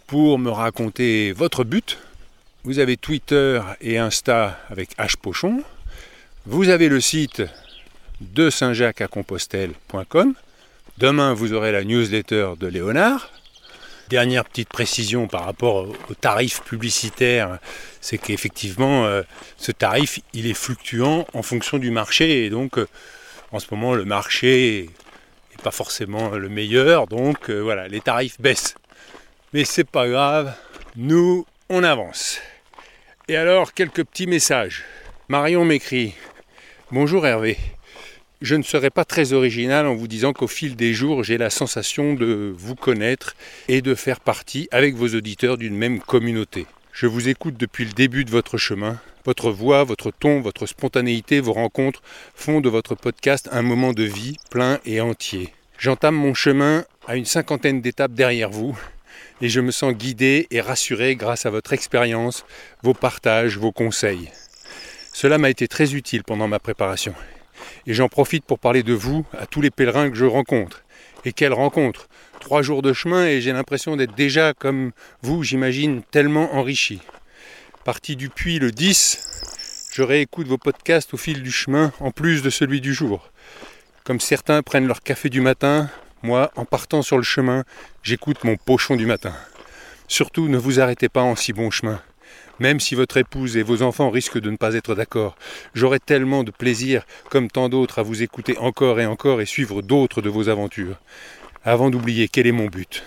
pour 0.08 0.38
me 0.40 0.50
raconter 0.50 1.32
votre 1.32 1.64
but. 1.64 1.98
Vous 2.66 2.80
avez 2.80 2.98
Twitter 2.98 3.62
et 3.80 3.98
Insta 3.98 4.60
avec 4.70 4.98
H 4.98 5.16
Pochon. 5.22 5.64
Vous 6.46 6.70
avez 6.70 6.90
le 6.90 7.00
site 7.00 7.44
de 8.20 8.50
Saint-Jacques 8.50 9.02
à 9.02 9.08
Compostelle.com. 9.08 10.34
Demain, 10.98 11.34
vous 11.34 11.54
aurez 11.54 11.72
la 11.72 11.84
newsletter 11.84 12.54
de 12.60 12.68
Léonard. 12.68 13.32
Dernière 14.10 14.46
petite 14.46 14.70
précision 14.70 15.28
par 15.28 15.46
rapport 15.46 15.88
au 16.10 16.14
tarif 16.14 16.62
publicitaire, 16.62 17.58
c'est 18.02 18.20
qu'effectivement, 18.20 19.06
euh, 19.06 19.24
ce 19.58 19.72
tarif, 19.72 20.20
il 20.34 20.46
est 20.46 20.54
fluctuant 20.54 21.26
en 21.34 21.42
fonction 21.42 21.80
du 21.80 21.90
marché. 21.90 22.46
Et 22.46 22.52
donc, 22.52 22.78
euh, 22.78 22.88
en 23.52 23.58
ce 23.58 23.66
moment, 23.72 23.96
le 23.96 24.06
marché 24.06 24.92
n'est 25.52 25.64
pas 25.64 25.72
forcément 25.72 26.30
le 26.30 26.50
meilleur. 26.50 27.08
Donc, 27.08 27.50
euh, 27.50 27.62
voilà, 27.62 27.88
les 27.88 28.00
tarifs 28.00 28.40
baissent. 28.40 28.76
Mais 29.54 29.66
c'est 29.66 29.90
pas 29.90 30.08
grave, 30.08 30.54
nous, 30.96 31.48
on 31.70 31.84
avance. 31.84 32.40
Et 33.28 33.36
alors, 33.36 33.74
quelques 33.74 34.04
petits 34.04 34.28
messages. 34.28 34.84
Marion 35.30 35.66
m'écrit 35.66 36.14
Bonjour 36.92 37.26
Hervé. 37.26 37.58
Je 38.42 38.56
ne 38.56 38.64
serai 38.64 38.90
pas 38.90 39.06
très 39.06 39.32
original 39.32 39.88
en 39.88 39.96
vous 39.96 40.10
disant 40.10 40.34
qu'au 40.34 40.48
fil 40.48 40.76
des 40.76 40.94
jours, 40.94 41.24
j'ai 41.24 41.38
la 41.38 41.50
sensation 41.50 42.14
de 42.14 42.54
vous 42.56 42.76
connaître 42.76 43.34
et 43.70 43.82
de 43.82 43.96
faire 43.96 44.20
partie, 44.20 44.68
avec 44.72 44.96
vos 44.96 45.16
auditeurs, 45.16 45.58
d'une 45.58 45.78
même 45.78 46.02
communauté. 46.02 46.66
Je 46.92 47.08
vous 47.08 47.30
écoute 47.30 47.56
depuis 47.58 47.86
le 47.86 47.94
début 47.94 48.26
de 48.26 48.32
votre 48.32 48.58
chemin. 48.58 49.00
Votre 49.24 49.52
voix, 49.52 49.86
votre 49.86 50.12
ton, 50.12 50.42
votre 50.42 50.66
spontanéité, 50.66 51.40
vos 51.40 51.54
rencontres 51.54 52.02
font 52.36 52.60
de 52.60 52.70
votre 52.70 52.94
podcast 52.94 53.48
un 53.52 53.62
moment 53.62 53.94
de 53.94 54.04
vie 54.04 54.38
plein 54.52 54.80
et 54.86 55.00
entier. 55.00 55.54
J'entame 55.78 56.16
mon 56.16 56.34
chemin 56.34 56.86
à 57.08 57.16
une 57.16 57.26
cinquantaine 57.26 57.82
d'étapes 57.82 58.14
derrière 58.14 58.50
vous 58.50 58.78
et 59.42 59.50
je 59.50 59.62
me 59.62 59.72
sens 59.72 59.94
guidé 59.94 60.48
et 60.52 60.62
rassuré 60.62 61.16
grâce 61.16 61.46
à 61.46 61.50
votre 61.50 61.74
expérience, 61.74 62.46
vos 62.84 62.94
partages, 62.94 63.58
vos 63.58 63.72
conseils. 63.72 64.30
Cela 65.14 65.38
m'a 65.38 65.50
été 65.50 65.68
très 65.68 65.96
utile 65.96 66.24
pendant 66.24 66.48
ma 66.48 66.60
préparation. 66.60 67.16
Et 67.88 67.94
j'en 67.94 68.08
profite 68.08 68.46
pour 68.46 68.60
parler 68.60 68.84
de 68.84 68.94
vous 68.94 69.26
à 69.38 69.46
tous 69.46 69.62
les 69.62 69.72
pèlerins 69.72 70.10
que 70.10 70.16
je 70.16 70.26
rencontre. 70.26 70.84
Et 71.26 71.34
quelle 71.34 71.54
rencontre 71.54 72.08
Trois 72.40 72.62
jours 72.62 72.82
de 72.82 72.94
chemin 72.94 73.26
et 73.26 73.42
j'ai 73.42 73.52
l'impression 73.52 73.96
d'être 73.96 74.16
déjà, 74.16 74.54
comme 74.54 74.92
vous, 75.22 75.44
j'imagine, 75.44 76.04
tellement 76.12 76.54
enrichi. 76.56 77.02
Parti 77.84 78.16
du 78.16 78.30
puits 78.30 78.60
le 78.60 78.72
10, 78.72 79.90
je 79.92 80.04
réécoute 80.04 80.48
vos 80.48 80.58
podcasts 80.58 81.14
au 81.14 81.18
fil 81.18 81.42
du 81.42 81.52
chemin, 81.52 81.92
en 82.00 82.12
plus 82.12 82.42
de 82.42 82.50
celui 82.50 82.82
du 82.82 82.94
jour. 82.94 83.32
Comme 84.04 84.20
certains 84.20 84.62
prennent 84.62 84.88
leur 84.88 85.02
café 85.02 85.30
du 85.30 85.42
matin, 85.42 85.90
moi, 86.22 86.52
en 86.56 86.66
partant 86.66 87.02
sur 87.02 87.18
le 87.18 87.24
chemin, 87.24 87.64
j'écoute 88.04 88.44
mon 88.44 88.58
pochon 88.58 88.96
du 88.96 89.06
matin. 89.06 89.34
Surtout, 90.08 90.48
ne 90.48 90.58
vous 90.58 90.80
arrêtez 90.80 91.10
pas 91.10 91.22
en 91.22 91.36
si 91.36 91.54
bon 91.54 91.72
chemin 91.72 92.02
même 92.60 92.80
si 92.80 92.96
votre 92.96 93.18
épouse 93.18 93.58
et 93.58 93.64
vos 93.64 93.82
enfants 93.82 94.10
risquent 94.10 94.40
de 94.40 94.50
ne 94.50 94.58
pas 94.58 94.76
être 94.76 94.96
d'accord. 94.96 95.36
J'aurai 95.74 96.00
tellement 96.00 96.44
de 96.44 96.52
plaisir, 96.52 97.06
comme 97.30 97.50
tant 97.50 97.70
d'autres, 97.70 98.00
à 98.00 98.04
vous 98.04 98.24
écouter 98.24 98.58
encore 98.58 99.00
et 99.00 99.06
encore 99.06 99.42
et 99.42 99.46
suivre 99.46 99.82
d'autres 99.82 100.22
de 100.22 100.30
vos 100.30 100.50
aventures. 100.50 100.98
Avant 101.64 101.90
d'oublier, 101.90 102.28
quel 102.28 102.48
est 102.48 102.52
mon 102.52 102.68
but? 102.68 103.04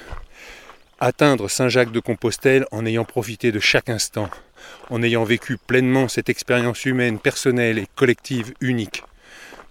Atteindre 1.00 1.48
Saint-Jacques 1.48 1.92
de 1.92 2.00
Compostelle 2.00 2.66
en 2.72 2.84
ayant 2.84 3.04
profité 3.04 3.52
de 3.52 3.60
chaque 3.60 3.88
instant, 3.88 4.28
en 4.90 5.02
ayant 5.02 5.24
vécu 5.24 5.56
pleinement 5.56 6.08
cette 6.08 6.28
expérience 6.28 6.84
humaine, 6.84 7.20
personnelle 7.20 7.78
et 7.78 7.86
collective 7.94 8.52
unique. 8.60 9.04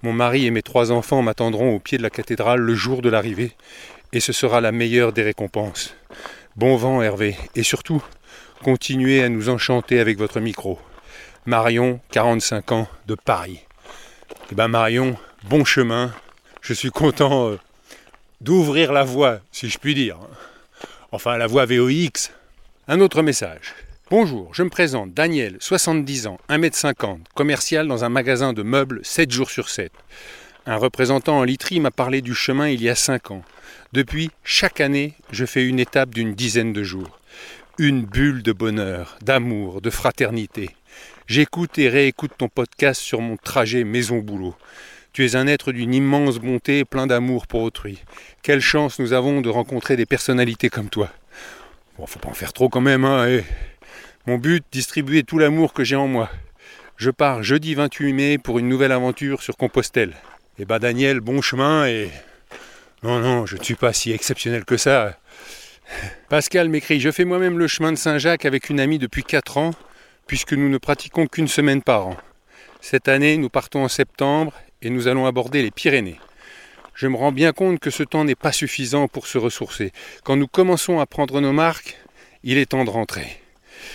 Mon 0.03 0.13
mari 0.13 0.45
et 0.45 0.51
mes 0.51 0.61
trois 0.61 0.91
enfants 0.91 1.21
m'attendront 1.21 1.75
au 1.75 1.79
pied 1.79 1.97
de 1.97 2.03
la 2.03 2.09
cathédrale 2.09 2.61
le 2.61 2.75
jour 2.75 3.01
de 3.01 3.09
l'arrivée, 3.09 3.51
et 4.13 4.19
ce 4.19 4.31
sera 4.31 4.61
la 4.61 4.71
meilleure 4.71 5.11
des 5.11 5.23
récompenses. 5.23 5.95
Bon 6.55 6.77
vent 6.77 7.01
Hervé, 7.01 7.35
et 7.55 7.63
surtout, 7.63 8.01
Continuez 8.63 9.23
à 9.23 9.29
nous 9.29 9.49
enchanter 9.49 9.99
avec 9.99 10.17
votre 10.17 10.39
micro. 10.39 10.79
Marion, 11.45 12.01
45 12.11 12.71
ans, 12.71 12.87
de 13.05 13.15
Paris. 13.15 13.59
Eh 14.51 14.55
bien 14.55 14.67
Marion, 14.67 15.15
bon 15.47 15.63
chemin. 15.63 16.11
Je 16.61 16.73
suis 16.73 16.89
content 16.89 17.49
euh, 17.49 17.59
d'ouvrir 18.41 18.91
la 18.91 19.03
voie, 19.03 19.39
si 19.51 19.69
je 19.69 19.77
puis 19.77 19.93
dire. 19.93 20.17
Enfin, 21.11 21.37
la 21.37 21.47
voie 21.47 21.65
VOX. 21.65 22.31
Un 22.87 22.99
autre 22.99 23.21
message. 23.21 23.75
Bonjour, 24.09 24.53
je 24.53 24.63
me 24.63 24.69
présente, 24.69 25.13
Daniel, 25.13 25.57
70 25.59 26.27
ans, 26.27 26.39
1m50, 26.49 27.19
commercial 27.35 27.87
dans 27.87 28.03
un 28.03 28.09
magasin 28.09 28.53
de 28.53 28.63
meubles 28.63 29.01
7 29.03 29.31
jours 29.31 29.51
sur 29.51 29.69
7. 29.69 29.91
Un 30.65 30.77
représentant 30.77 31.37
en 31.37 31.43
literie 31.43 31.79
m'a 31.79 31.91
parlé 31.91 32.21
du 32.21 32.33
chemin 32.33 32.67
il 32.67 32.81
y 32.81 32.89
a 32.89 32.95
5 32.95 33.31
ans. 33.31 33.43
Depuis, 33.93 34.31
chaque 34.43 34.81
année, 34.81 35.13
je 35.31 35.45
fais 35.45 35.65
une 35.65 35.79
étape 35.79 36.09
d'une 36.09 36.33
dizaine 36.33 36.73
de 36.73 36.83
jours 36.83 37.16
une 37.79 38.05
bulle 38.05 38.41
de 38.41 38.53
bonheur, 38.53 39.17
d'amour, 39.21 39.81
de 39.81 39.91
fraternité. 39.91 40.71
J'écoute 41.27 41.77
et 41.77 41.89
réécoute 41.89 42.31
ton 42.35 42.47
podcast 42.47 42.99
sur 42.99 43.21
mon 43.21 43.37
trajet 43.37 43.83
maison-boulot. 43.83 44.55
Tu 45.13 45.25
es 45.25 45.35
un 45.35 45.45
être 45.45 45.71
d'une 45.71 45.93
immense 45.93 46.39
bonté 46.39 46.85
plein 46.85 47.05
d'amour 47.05 47.45
pour 47.45 47.61
autrui. 47.61 48.03
Quelle 48.41 48.61
chance 48.61 48.97
nous 48.97 49.13
avons 49.13 49.41
de 49.41 49.49
rencontrer 49.49 49.95
des 49.95 50.07
personnalités 50.07 50.69
comme 50.69 50.89
toi. 50.89 51.09
Bon, 51.97 52.07
faut 52.07 52.19
pas 52.19 52.29
en 52.29 52.33
faire 52.33 52.53
trop 52.53 52.67
quand 52.67 52.81
même, 52.81 53.05
hein. 53.05 53.27
Eh. 53.27 53.43
Mon 54.25 54.37
but, 54.37 54.63
distribuer 54.71 55.23
tout 55.23 55.37
l'amour 55.37 55.73
que 55.73 55.83
j'ai 55.83 55.95
en 55.95 56.07
moi. 56.07 56.31
Je 56.97 57.11
pars 57.11 57.43
jeudi 57.43 57.75
28 57.75 58.13
mai 58.13 58.37
pour 58.39 58.57
une 58.57 58.69
nouvelle 58.69 58.91
aventure 58.91 59.43
sur 59.43 59.55
Compostelle. 59.55 60.13
Eh 60.57 60.65
ben 60.65 60.79
Daniel, 60.79 61.19
bon 61.19 61.41
chemin 61.41 61.85
et... 61.85 62.09
Non, 63.03 63.19
non, 63.19 63.45
je 63.45 63.57
ne 63.57 63.63
suis 63.63 63.75
pas 63.75 63.93
si 63.93 64.11
exceptionnel 64.11 64.65
que 64.65 64.77
ça. 64.77 65.15
Pascal 66.29 66.69
m'écrit 66.69 66.99
Je 66.99 67.11
fais 67.11 67.25
moi-même 67.25 67.57
le 67.57 67.67
chemin 67.67 67.91
de 67.91 67.97
Saint-Jacques 67.97 68.45
avec 68.45 68.69
une 68.69 68.79
amie 68.79 68.99
depuis 68.99 69.23
4 69.23 69.57
ans, 69.57 69.71
puisque 70.27 70.53
nous 70.53 70.69
ne 70.69 70.77
pratiquons 70.77 71.27
qu'une 71.27 71.47
semaine 71.47 71.81
par 71.81 72.07
an. 72.07 72.17
Cette 72.81 73.07
année, 73.07 73.37
nous 73.37 73.49
partons 73.49 73.83
en 73.83 73.87
septembre 73.87 74.53
et 74.81 74.89
nous 74.89 75.07
allons 75.07 75.25
aborder 75.25 75.61
les 75.61 75.71
Pyrénées. 75.71 76.19
Je 76.93 77.07
me 77.07 77.15
rends 77.15 77.31
bien 77.31 77.53
compte 77.53 77.79
que 77.79 77.89
ce 77.89 78.03
temps 78.03 78.23
n'est 78.23 78.35
pas 78.35 78.51
suffisant 78.51 79.07
pour 79.07 79.27
se 79.27 79.37
ressourcer. 79.37 79.91
Quand 80.23 80.35
nous 80.35 80.47
commençons 80.47 80.99
à 80.99 81.05
prendre 81.05 81.39
nos 81.41 81.53
marques, 81.53 81.97
il 82.43 82.57
est 82.57 82.67
temps 82.67 82.85
de 82.85 82.89
rentrer. 82.89 83.27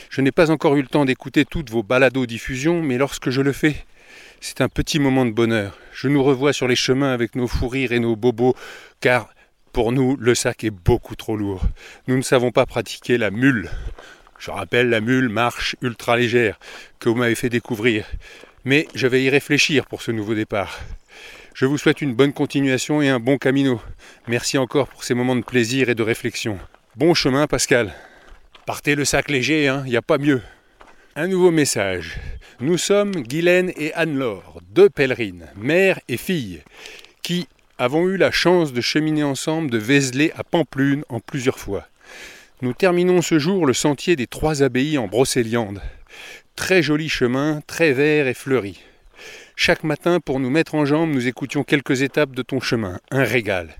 Je 0.08 0.20
n'ai 0.20 0.32
pas 0.32 0.50
encore 0.50 0.76
eu 0.76 0.82
le 0.82 0.88
temps 0.88 1.04
d'écouter 1.04 1.44
toutes 1.44 1.70
vos 1.70 1.82
balados-diffusions, 1.82 2.82
mais 2.82 2.98
lorsque 2.98 3.30
je 3.30 3.40
le 3.40 3.52
fais, 3.52 3.74
c'est 4.40 4.60
un 4.60 4.68
petit 4.68 4.98
moment 4.98 5.26
de 5.26 5.32
bonheur. 5.32 5.78
Je 5.92 6.08
nous 6.08 6.22
revois 6.22 6.52
sur 6.52 6.68
les 6.68 6.76
chemins 6.76 7.12
avec 7.12 7.34
nos 7.34 7.48
fous 7.48 7.68
rires 7.68 7.92
et 7.92 7.98
nos 7.98 8.16
bobos, 8.16 8.54
car 9.00 9.28
pour 9.72 9.92
nous, 9.92 10.16
le 10.20 10.34
sac 10.34 10.64
est 10.64 10.70
beaucoup 10.70 11.16
trop 11.16 11.36
lourd. 11.36 11.62
Nous 12.06 12.16
ne 12.16 12.22
savons 12.22 12.50
pas 12.50 12.66
pratiquer 12.66 13.16
la 13.16 13.30
mule. 13.30 13.70
Je 14.38 14.50
rappelle 14.50 14.90
la 14.90 15.00
mule 15.00 15.28
marche 15.28 15.76
ultra 15.80 16.16
légère 16.16 16.58
que 16.98 17.08
vous 17.08 17.14
m'avez 17.14 17.34
fait 17.34 17.48
découvrir. 17.48 18.06
Mais 18.64 18.86
je 18.94 19.06
vais 19.06 19.22
y 19.22 19.30
réfléchir 19.30 19.86
pour 19.86 20.02
ce 20.02 20.10
nouveau 20.10 20.34
départ. 20.34 20.78
Je 21.54 21.64
vous 21.64 21.78
souhaite 21.78 22.02
une 22.02 22.14
bonne 22.14 22.32
continuation 22.32 23.02
et 23.02 23.08
un 23.08 23.20
bon 23.20 23.38
camino. 23.38 23.80
Merci 24.28 24.58
encore 24.58 24.88
pour 24.88 25.04
ces 25.04 25.14
moments 25.14 25.36
de 25.36 25.42
plaisir 25.42 25.88
et 25.88 25.94
de 25.94 26.02
réflexion. 26.02 26.58
Bon 26.96 27.14
chemin 27.14 27.46
Pascal. 27.46 27.94
Partez 28.66 28.94
le 28.94 29.04
sac 29.04 29.30
léger, 29.30 29.64
il 29.64 29.68
hein, 29.68 29.84
n'y 29.86 29.96
a 29.96 30.02
pas 30.02 30.18
mieux. 30.18 30.42
Un 31.16 31.28
nouveau 31.28 31.50
message. 31.50 32.18
Nous 32.60 32.78
sommes 32.78 33.12
Guylaine 33.12 33.72
et 33.76 33.92
Anne-Laure, 33.94 34.60
deux 34.70 34.88
pèlerines, 34.88 35.48
mère 35.56 35.98
et 36.08 36.16
fille, 36.16 36.62
qui, 37.22 37.48
avons 37.82 38.08
eu 38.08 38.16
la 38.16 38.30
chance 38.30 38.72
de 38.72 38.80
cheminer 38.80 39.24
ensemble 39.24 39.68
de 39.68 39.76
Vézelay 39.76 40.30
à 40.36 40.44
Pamplune 40.44 41.02
en 41.08 41.18
plusieurs 41.18 41.58
fois. 41.58 41.88
Nous 42.60 42.74
terminons 42.74 43.22
ce 43.22 43.40
jour 43.40 43.66
le 43.66 43.72
sentier 43.72 44.14
des 44.14 44.28
Trois 44.28 44.62
Abbayes 44.62 44.98
en 44.98 45.08
Brocéliande. 45.08 45.82
Très 46.54 46.80
joli 46.80 47.08
chemin, 47.08 47.60
très 47.66 47.92
vert 47.92 48.28
et 48.28 48.34
fleuri. 48.34 48.80
Chaque 49.56 49.82
matin, 49.82 50.20
pour 50.20 50.38
nous 50.38 50.48
mettre 50.48 50.76
en 50.76 50.84
jambes, 50.84 51.10
nous 51.10 51.26
écoutions 51.26 51.64
quelques 51.64 52.02
étapes 52.02 52.36
de 52.36 52.42
ton 52.42 52.60
chemin, 52.60 53.00
un 53.10 53.24
régal. 53.24 53.70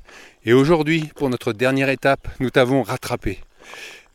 Et 0.45 0.53
aujourd'hui, 0.53 1.09
pour 1.15 1.31
notre 1.31 1.53
dernière 1.53 1.89
étape, 1.89 2.27
nous 2.41 2.51
t'avons 2.51 2.83
rattrapé. 2.83 3.39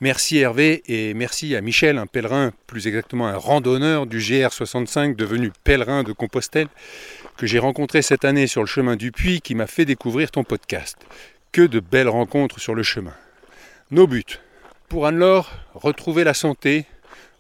Merci 0.01 0.37
Hervé 0.37 0.83
et 0.87 1.15
merci 1.15 1.55
à 1.55 1.61
Michel, 1.61 1.97
un 1.97 2.05
pèlerin, 2.05 2.51
plus 2.67 2.85
exactement 2.87 3.25
un 3.25 3.37
randonneur 3.37 4.05
du 4.05 4.19
GR65 4.19 5.15
devenu 5.15 5.51
pèlerin 5.63 6.03
de 6.03 6.11
Compostelle, 6.11 6.67
que 7.37 7.47
j'ai 7.47 7.59
rencontré 7.59 8.01
cette 8.01 8.25
année 8.25 8.47
sur 8.47 8.61
le 8.61 8.67
chemin 8.67 8.95
du 8.95 9.11
puits 9.11 9.41
qui 9.41 9.55
m'a 9.55 9.67
fait 9.67 9.85
découvrir 9.85 10.31
ton 10.31 10.43
podcast. 10.43 10.97
Que 11.51 11.61
de 11.61 11.79
belles 11.79 12.09
rencontres 12.09 12.59
sur 12.59 12.75
le 12.75 12.83
chemin. 12.83 13.13
Nos 13.91 14.07
buts. 14.07 14.39
Pour 14.89 15.05
Anne-Laure, 15.05 15.51
retrouver 15.73 16.23
la 16.23 16.33
santé, 16.33 16.85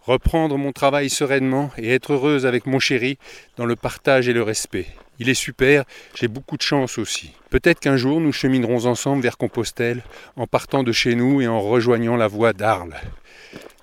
reprendre 0.03 0.57
mon 0.57 0.71
travail 0.71 1.09
sereinement 1.09 1.71
et 1.77 1.93
être 1.93 2.13
heureuse 2.13 2.45
avec 2.45 2.65
mon 2.65 2.79
chéri 2.79 3.17
dans 3.57 3.65
le 3.65 3.75
partage 3.75 4.29
et 4.29 4.33
le 4.33 4.43
respect. 4.43 4.87
Il 5.19 5.29
est 5.29 5.33
super, 5.33 5.83
j'ai 6.13 6.27
beaucoup 6.27 6.57
de 6.57 6.61
chance 6.61 6.97
aussi. 6.99 7.31
Peut-être 7.49 7.79
qu'un 7.79 7.97
jour 7.97 8.21
nous 8.21 8.31
cheminerons 8.31 8.85
ensemble 8.85 9.23
vers 9.23 9.37
Compostelle 9.37 10.03
en 10.35 10.45
partant 10.45 10.83
de 10.83 10.91
chez 10.91 11.15
nous 11.15 11.41
et 11.41 11.47
en 11.47 11.59
rejoignant 11.59 12.15
la 12.15 12.27
voie 12.27 12.53
d'Arles. 12.53 12.95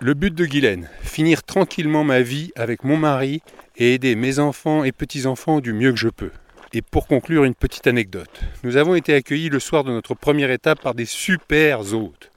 Le 0.00 0.14
but 0.14 0.34
de 0.34 0.44
Guylaine, 0.44 0.88
finir 1.02 1.42
tranquillement 1.42 2.04
ma 2.04 2.20
vie 2.20 2.52
avec 2.54 2.84
mon 2.84 2.96
mari 2.96 3.42
et 3.76 3.94
aider 3.94 4.14
mes 4.14 4.38
enfants 4.38 4.84
et 4.84 4.92
petits-enfants 4.92 5.60
du 5.60 5.72
mieux 5.72 5.92
que 5.92 5.98
je 5.98 6.08
peux. 6.08 6.30
Et 6.72 6.82
pour 6.82 7.06
conclure, 7.06 7.44
une 7.44 7.54
petite 7.54 7.86
anecdote. 7.86 8.40
Nous 8.64 8.76
avons 8.76 8.94
été 8.94 9.14
accueillis 9.14 9.48
le 9.48 9.60
soir 9.60 9.84
de 9.84 9.92
notre 9.92 10.14
première 10.14 10.50
étape 10.50 10.80
par 10.82 10.94
des 10.94 11.04
super 11.04 11.94
hôtes. 11.94 12.30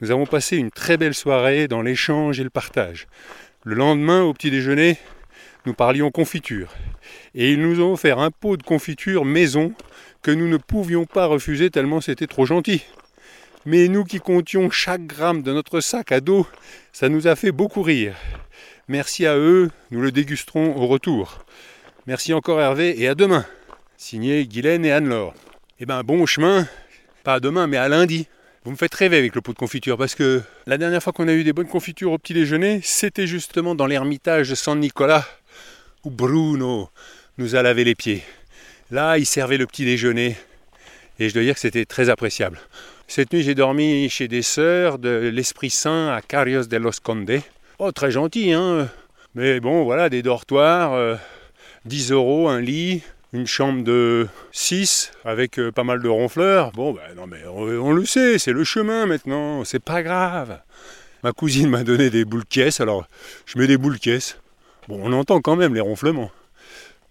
Nous 0.00 0.10
avons 0.10 0.26
passé 0.26 0.56
une 0.56 0.70
très 0.70 0.96
belle 0.96 1.14
soirée 1.14 1.68
dans 1.68 1.82
l'échange 1.82 2.40
et 2.40 2.44
le 2.44 2.50
partage. 2.50 3.06
Le 3.64 3.74
lendemain, 3.74 4.22
au 4.22 4.32
petit 4.32 4.50
déjeuner, 4.50 4.98
nous 5.66 5.74
parlions 5.74 6.10
confiture. 6.10 6.74
Et 7.34 7.52
ils 7.52 7.60
nous 7.60 7.80
ont 7.82 7.92
offert 7.92 8.18
un 8.18 8.30
pot 8.30 8.56
de 8.56 8.62
confiture 8.62 9.24
maison 9.24 9.74
que 10.22 10.30
nous 10.30 10.48
ne 10.48 10.56
pouvions 10.56 11.04
pas 11.04 11.26
refuser 11.26 11.70
tellement 11.70 12.00
c'était 12.00 12.26
trop 12.26 12.46
gentil. 12.46 12.82
Mais 13.64 13.88
nous 13.88 14.04
qui 14.04 14.18
comptions 14.18 14.70
chaque 14.70 15.06
gramme 15.06 15.42
de 15.42 15.52
notre 15.52 15.80
sac 15.80 16.12
à 16.12 16.20
dos, 16.20 16.46
ça 16.92 17.08
nous 17.08 17.26
a 17.26 17.36
fait 17.36 17.52
beaucoup 17.52 17.82
rire. 17.82 18.16
Merci 18.88 19.26
à 19.26 19.36
eux, 19.36 19.70
nous 19.92 20.00
le 20.00 20.10
dégusterons 20.10 20.76
au 20.76 20.88
retour. 20.88 21.44
Merci 22.08 22.34
encore 22.34 22.60
Hervé 22.60 23.00
et 23.00 23.06
à 23.06 23.14
demain. 23.14 23.46
Signé 23.96 24.44
Guylaine 24.44 24.84
et 24.84 24.90
Anne-Laure. 24.90 25.34
Eh 25.78 25.86
ben 25.86 26.02
bon 26.02 26.26
chemin, 26.26 26.66
pas 27.22 27.34
à 27.34 27.40
demain 27.40 27.68
mais 27.68 27.76
à 27.76 27.88
lundi. 27.88 28.26
Vous 28.64 28.72
me 28.72 28.76
faites 28.76 28.94
rêver 28.94 29.18
avec 29.18 29.36
le 29.36 29.40
pot 29.40 29.52
de 29.52 29.58
confiture 29.58 29.96
parce 29.96 30.16
que 30.16 30.42
la 30.66 30.78
dernière 30.78 31.00
fois 31.00 31.12
qu'on 31.12 31.28
a 31.28 31.32
eu 31.32 31.44
des 31.44 31.52
bonnes 31.52 31.68
confitures 31.68 32.10
au 32.10 32.18
petit 32.18 32.34
déjeuner, 32.34 32.80
c'était 32.82 33.28
justement 33.28 33.76
dans 33.76 33.86
l'ermitage 33.86 34.50
de 34.50 34.56
San 34.56 34.80
Nicolas 34.80 35.28
où 36.02 36.10
Bruno 36.10 36.90
nous 37.38 37.54
a 37.54 37.62
lavé 37.62 37.84
les 37.84 37.94
pieds. 37.94 38.24
Là, 38.90 39.16
il 39.16 39.26
servait 39.26 39.58
le 39.58 39.68
petit 39.68 39.84
déjeuner 39.84 40.36
et 41.20 41.28
je 41.28 41.34
dois 41.34 41.44
dire 41.44 41.54
que 41.54 41.60
c'était 41.60 41.84
très 41.84 42.10
appréciable. 42.10 42.58
Cette 43.06 43.32
nuit, 43.32 43.44
j'ai 43.44 43.54
dormi 43.54 44.08
chez 44.08 44.26
des 44.26 44.42
sœurs 44.42 44.98
de 44.98 45.30
l'Esprit 45.32 45.70
Saint 45.70 46.12
à 46.12 46.20
Carrios 46.20 46.64
de 46.64 46.76
los 46.78 46.98
Condes. 47.00 47.42
Oh, 47.84 47.90
très 47.90 48.12
gentil, 48.12 48.52
hein 48.52 48.88
Mais 49.34 49.58
bon, 49.58 49.82
voilà, 49.82 50.08
des 50.08 50.22
dortoirs, 50.22 51.18
10 51.84 52.12
euh, 52.12 52.14
euros, 52.14 52.48
un 52.48 52.60
lit, 52.60 53.02
une 53.32 53.48
chambre 53.48 53.82
de 53.82 54.28
6 54.52 55.10
avec 55.24 55.58
euh, 55.58 55.72
pas 55.72 55.82
mal 55.82 56.00
de 56.00 56.08
ronfleurs. 56.08 56.70
Bon, 56.70 56.92
ben 56.92 57.02
non, 57.16 57.26
mais 57.26 57.44
on, 57.44 57.90
le 57.90 58.06
sait, 58.06 58.38
c'est 58.38 58.52
le 58.52 58.62
chemin 58.62 59.06
maintenant, 59.06 59.64
c'est 59.64 59.82
pas 59.82 60.04
grave. 60.04 60.60
Ma 61.24 61.32
cousine 61.32 61.70
m'a 61.70 61.82
donné 61.82 62.08
des 62.08 62.24
boules 62.24 62.44
caisses, 62.44 62.80
alors 62.80 63.04
je 63.46 63.58
mets 63.58 63.66
des 63.66 63.78
boules 63.78 63.98
caisses. 63.98 64.38
Bon, 64.86 65.00
on 65.02 65.12
entend 65.12 65.40
quand 65.40 65.56
même 65.56 65.74
les 65.74 65.80
ronflements. 65.80 66.30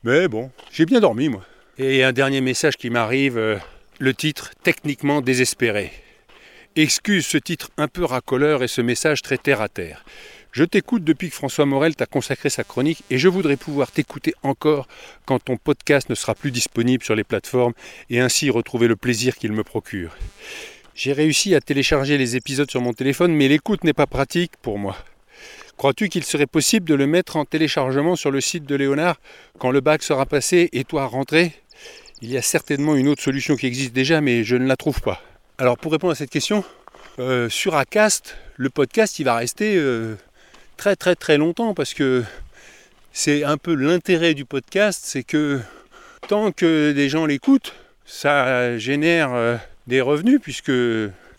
Mais 0.05 0.29
bon, 0.29 0.51
j'ai 0.71 0.85
bien 0.85 1.01
dormi, 1.01 1.27
moi. 1.27 1.41
Et 1.79 2.05
un 2.05 2.13
dernier 2.13 2.39
message 2.39 2.77
qui 2.77 2.89
m'arrive, 2.89 3.37
euh, 3.37 3.57
le 3.99 4.13
titre 4.13 4.51
techniquement 4.63 5.19
désespéré. 5.19 5.91
Excuse 6.77 7.25
ce 7.25 7.37
titre 7.37 7.67
un 7.75 7.89
peu 7.89 8.05
racoleur 8.05 8.63
et 8.63 8.69
ce 8.69 8.79
message 8.79 9.21
très 9.21 9.37
terre 9.37 9.59
à 9.59 9.67
terre. 9.67 10.05
Je 10.51 10.65
t'écoute 10.65 11.05
depuis 11.05 11.29
que 11.29 11.35
François 11.35 11.65
Morel 11.65 11.95
t'a 11.95 12.05
consacré 12.05 12.49
sa 12.49 12.65
chronique 12.65 13.03
et 13.09 13.17
je 13.17 13.29
voudrais 13.29 13.55
pouvoir 13.55 13.89
t'écouter 13.89 14.33
encore 14.43 14.85
quand 15.25 15.39
ton 15.39 15.55
podcast 15.55 16.09
ne 16.09 16.15
sera 16.15 16.35
plus 16.35 16.51
disponible 16.51 17.05
sur 17.05 17.15
les 17.15 17.23
plateformes 17.23 17.71
et 18.09 18.19
ainsi 18.19 18.49
retrouver 18.49 18.89
le 18.89 18.97
plaisir 18.97 19.37
qu'il 19.37 19.53
me 19.53 19.63
procure. 19.63 20.13
J'ai 20.93 21.13
réussi 21.13 21.55
à 21.55 21.61
télécharger 21.61 22.17
les 22.17 22.35
épisodes 22.35 22.69
sur 22.69 22.81
mon 22.81 22.91
téléphone 22.91 23.33
mais 23.33 23.47
l'écoute 23.47 23.85
n'est 23.85 23.93
pas 23.93 24.07
pratique 24.07 24.51
pour 24.61 24.77
moi. 24.77 24.97
Crois-tu 25.77 26.09
qu'il 26.09 26.25
serait 26.25 26.47
possible 26.47 26.85
de 26.85 26.95
le 26.95 27.07
mettre 27.07 27.37
en 27.37 27.45
téléchargement 27.45 28.17
sur 28.17 28.29
le 28.29 28.41
site 28.41 28.65
de 28.65 28.75
Léonard 28.75 29.21
quand 29.57 29.71
le 29.71 29.79
bac 29.79 30.03
sera 30.03 30.25
passé 30.25 30.67
et 30.73 30.83
toi 30.83 31.05
rentré? 31.05 31.53
Il 32.21 32.29
y 32.29 32.37
a 32.37 32.41
certainement 32.41 32.97
une 32.97 33.07
autre 33.07 33.23
solution 33.23 33.55
qui 33.55 33.67
existe 33.67 33.93
déjà 33.93 34.19
mais 34.19 34.43
je 34.43 34.57
ne 34.57 34.67
la 34.67 34.75
trouve 34.75 34.99
pas. 34.99 35.21
Alors 35.57 35.77
pour 35.77 35.93
répondre 35.93 36.11
à 36.11 36.15
cette 36.15 36.29
question, 36.29 36.65
euh, 37.19 37.47
sur 37.47 37.75
Acast, 37.75 38.35
le 38.57 38.69
podcast 38.69 39.17
il 39.17 39.23
va 39.23 39.35
rester 39.37 39.77
euh, 39.77 40.17
très 40.81 40.95
très 40.95 41.15
très 41.15 41.37
longtemps 41.37 41.75
parce 41.75 41.93
que 41.93 42.23
c'est 43.13 43.43
un 43.43 43.57
peu 43.57 43.75
l'intérêt 43.75 44.33
du 44.33 44.45
podcast, 44.45 45.03
c'est 45.05 45.21
que 45.21 45.59
tant 46.27 46.51
que 46.51 46.91
des 46.91 47.07
gens 47.07 47.27
l'écoutent, 47.27 47.75
ça 48.07 48.79
génère 48.79 49.31
euh, 49.31 49.57
des 49.85 50.01
revenus 50.01 50.39
puisque 50.41 50.71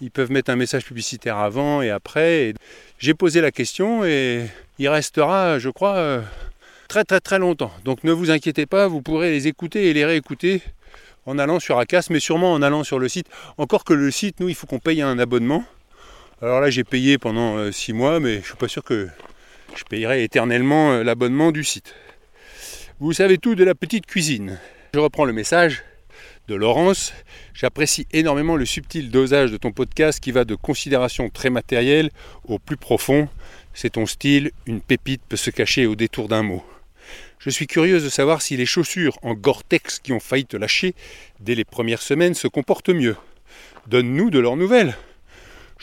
ils 0.01 0.13
peuvent 0.13 0.31
mettre 0.31 0.53
un 0.53 0.55
message 0.55 0.85
publicitaire 0.85 1.39
avant 1.39 1.83
et 1.83 1.91
après. 1.91 2.55
J'ai 3.01 3.15
posé 3.15 3.41
la 3.41 3.51
question 3.51 4.05
et 4.05 4.47
il 4.79 4.89
restera, 4.89 5.59
je 5.59 5.71
crois, 5.71 5.97
euh, 5.97 6.21
très 6.87 7.03
très 7.03 7.19
très 7.19 7.41
longtemps. 7.41 7.73
Donc 7.85 8.05
ne 8.05 8.13
vous 8.13 8.31
inquiétez 8.31 8.67
pas, 8.67 8.87
vous 8.87 9.03
pourrez 9.03 9.33
les 9.33 9.49
écouter 9.49 9.91
et 9.91 9.93
les 9.93 10.05
réécouter 10.05 10.63
en 11.27 11.37
allant 11.37 11.59
sur 11.59 11.81
Acas, 11.81 12.07
mais 12.11 12.21
sûrement 12.21 12.53
en 12.53 12.63
allant 12.63 12.85
sur 12.85 13.01
le 13.01 13.09
site. 13.09 13.27
Encore 13.59 13.83
que 13.83 13.93
le 13.93 14.13
site, 14.13 14.39
nous, 14.39 14.49
il 14.49 14.55
faut 14.55 14.69
qu'on 14.69 14.79
paye 14.79 15.03
un 15.03 15.19
abonnement. 15.19 15.65
Alors 16.43 16.61
là, 16.61 16.71
j'ai 16.71 16.85
payé 16.85 17.19
pendant 17.19 17.73
6 17.73 17.91
euh, 17.91 17.95
mois, 17.97 18.21
mais 18.21 18.41
je 18.41 18.47
suis 18.47 18.57
pas 18.57 18.69
sûr 18.69 18.85
que 18.85 19.09
je 19.77 19.85
payerai 19.85 20.25
éternellement 20.25 20.93
euh, 20.93 21.03
l'abonnement 21.03 21.53
du 21.53 21.65
site. 21.65 21.95
Vous 23.01 23.13
savez 23.13 23.39
tout 23.39 23.55
de 23.55 23.65
la 23.65 23.75
petite 23.75 24.07
cuisine. 24.07 24.59
Je 24.95 25.01
reprends 25.01 25.25
le 25.25 25.33
message 25.33 25.83
de 26.49 26.55
Laurence. 26.55 27.13
J'apprécie 27.55 28.07
énormément 28.13 28.57
le 28.57 28.67
subtil 28.67 29.11
dosage 29.11 29.51
de 29.51 29.57
ton 29.57 29.73
podcast 29.73 30.21
qui 30.21 30.33
va 30.33 30.45
de 30.45 30.55
considérations 30.55 31.31
très 31.31 31.51
matérielles 31.51 32.11
au 32.45 32.59
plus 32.59 32.77
profond. 32.77 33.29
C'est 33.75 33.91
ton 33.91 34.07
style, 34.07 34.51
une 34.67 34.81
pépite 34.81 35.23
peut 35.29 35.37
se 35.37 35.51
cacher 35.51 35.87
au 35.87 35.95
détour 35.95 36.29
d'un 36.29 36.43
mot. 36.43 36.65
Je 37.39 37.51
suis 37.51 37.67
curieuse 37.67 38.05
de 38.05 38.09
savoir 38.09 38.43
si 38.43 38.57
les 38.57 38.67
chaussures 38.67 39.19
en 39.23 39.35
Gore-Tex 39.35 39.99
qui 39.99 40.13
ont 40.13 40.21
failli 40.21 40.45
te 40.45 40.57
lâcher 40.57 40.95
dès 41.41 41.55
les 41.55 41.65
premières 41.65 42.03
semaines 42.03 42.35
se 42.35 42.47
comportent 42.47 42.91
mieux. 42.91 43.17
Donne-nous 43.89 44.31
de 44.31 44.39
leurs 44.39 44.57
nouvelles. 44.57 44.95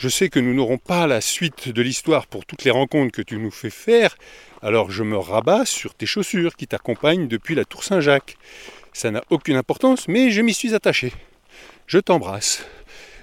Je 0.00 0.08
sais 0.08 0.30
que 0.30 0.40
nous 0.40 0.54
n'aurons 0.54 0.78
pas 0.78 1.06
la 1.06 1.20
suite 1.20 1.68
de 1.68 1.82
l'histoire 1.82 2.26
pour 2.26 2.46
toutes 2.46 2.64
les 2.64 2.70
rencontres 2.70 3.12
que 3.12 3.20
tu 3.20 3.36
nous 3.36 3.50
fais 3.50 3.68
faire, 3.68 4.16
alors 4.62 4.90
je 4.90 5.02
me 5.02 5.18
rabats 5.18 5.66
sur 5.66 5.94
tes 5.94 6.06
chaussures 6.06 6.56
qui 6.56 6.66
t'accompagnent 6.66 7.28
depuis 7.28 7.54
la 7.54 7.66
Tour 7.66 7.84
Saint-Jacques. 7.84 8.38
Ça 8.94 9.10
n'a 9.10 9.22
aucune 9.28 9.56
importance, 9.56 10.08
mais 10.08 10.30
je 10.30 10.40
m'y 10.40 10.54
suis 10.54 10.74
attaché. 10.74 11.12
Je 11.86 11.98
t'embrasse. 11.98 12.64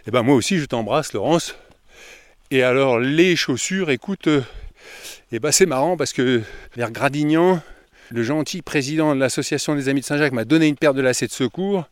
Eh 0.06 0.12
ben 0.12 0.22
moi 0.22 0.36
aussi 0.36 0.60
je 0.60 0.66
t'embrasse, 0.66 1.14
Laurence. 1.14 1.56
Et 2.52 2.62
alors 2.62 3.00
les 3.00 3.36
chaussures, 3.36 3.90
écoute, 3.90 4.28
euh, 4.28 4.44
eh 5.32 5.40
ben 5.40 5.52
c'est 5.52 5.66
marrant 5.66 5.98
parce 5.98 6.14
que 6.14 6.44
vers 6.76 6.92
Gradignan, 6.92 7.60
le 8.12 8.22
gentil 8.22 8.62
président 8.62 9.16
de 9.16 9.20
l'association 9.20 9.74
des 9.74 9.90
Amis 9.90 10.02
de 10.02 10.06
Saint-Jacques 10.06 10.32
m'a 10.32 10.46
donné 10.46 10.68
une 10.68 10.76
paire 10.76 10.94
de 10.94 11.02
lacets 11.02 11.26
de 11.26 11.32
secours 11.32 11.86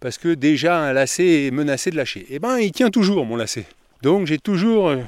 parce 0.00 0.18
que 0.18 0.34
déjà 0.34 0.80
un 0.80 0.92
lacet 0.92 1.46
est 1.46 1.52
menacé 1.52 1.92
de 1.92 1.96
lâcher. 1.96 2.26
Eh 2.28 2.40
ben 2.40 2.58
il 2.58 2.72
tient 2.72 2.90
toujours 2.90 3.24
mon 3.24 3.36
lacet. 3.36 3.66
Donc 4.02 4.26
j'ai 4.26 4.38
toujours 4.38 4.88
euh, 4.88 5.02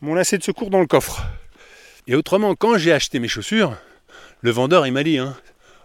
mon 0.00 0.14
lacet 0.14 0.38
de 0.38 0.44
secours 0.44 0.70
dans 0.70 0.80
le 0.80 0.86
coffre. 0.86 1.22
Et 2.06 2.14
autrement, 2.14 2.54
quand 2.54 2.78
j'ai 2.78 2.92
acheté 2.92 3.18
mes 3.18 3.28
chaussures, 3.28 3.76
le 4.42 4.50
vendeur 4.50 4.86
il 4.86 4.92
m'a 4.92 5.02
dit 5.02 5.18
hein, 5.18 5.36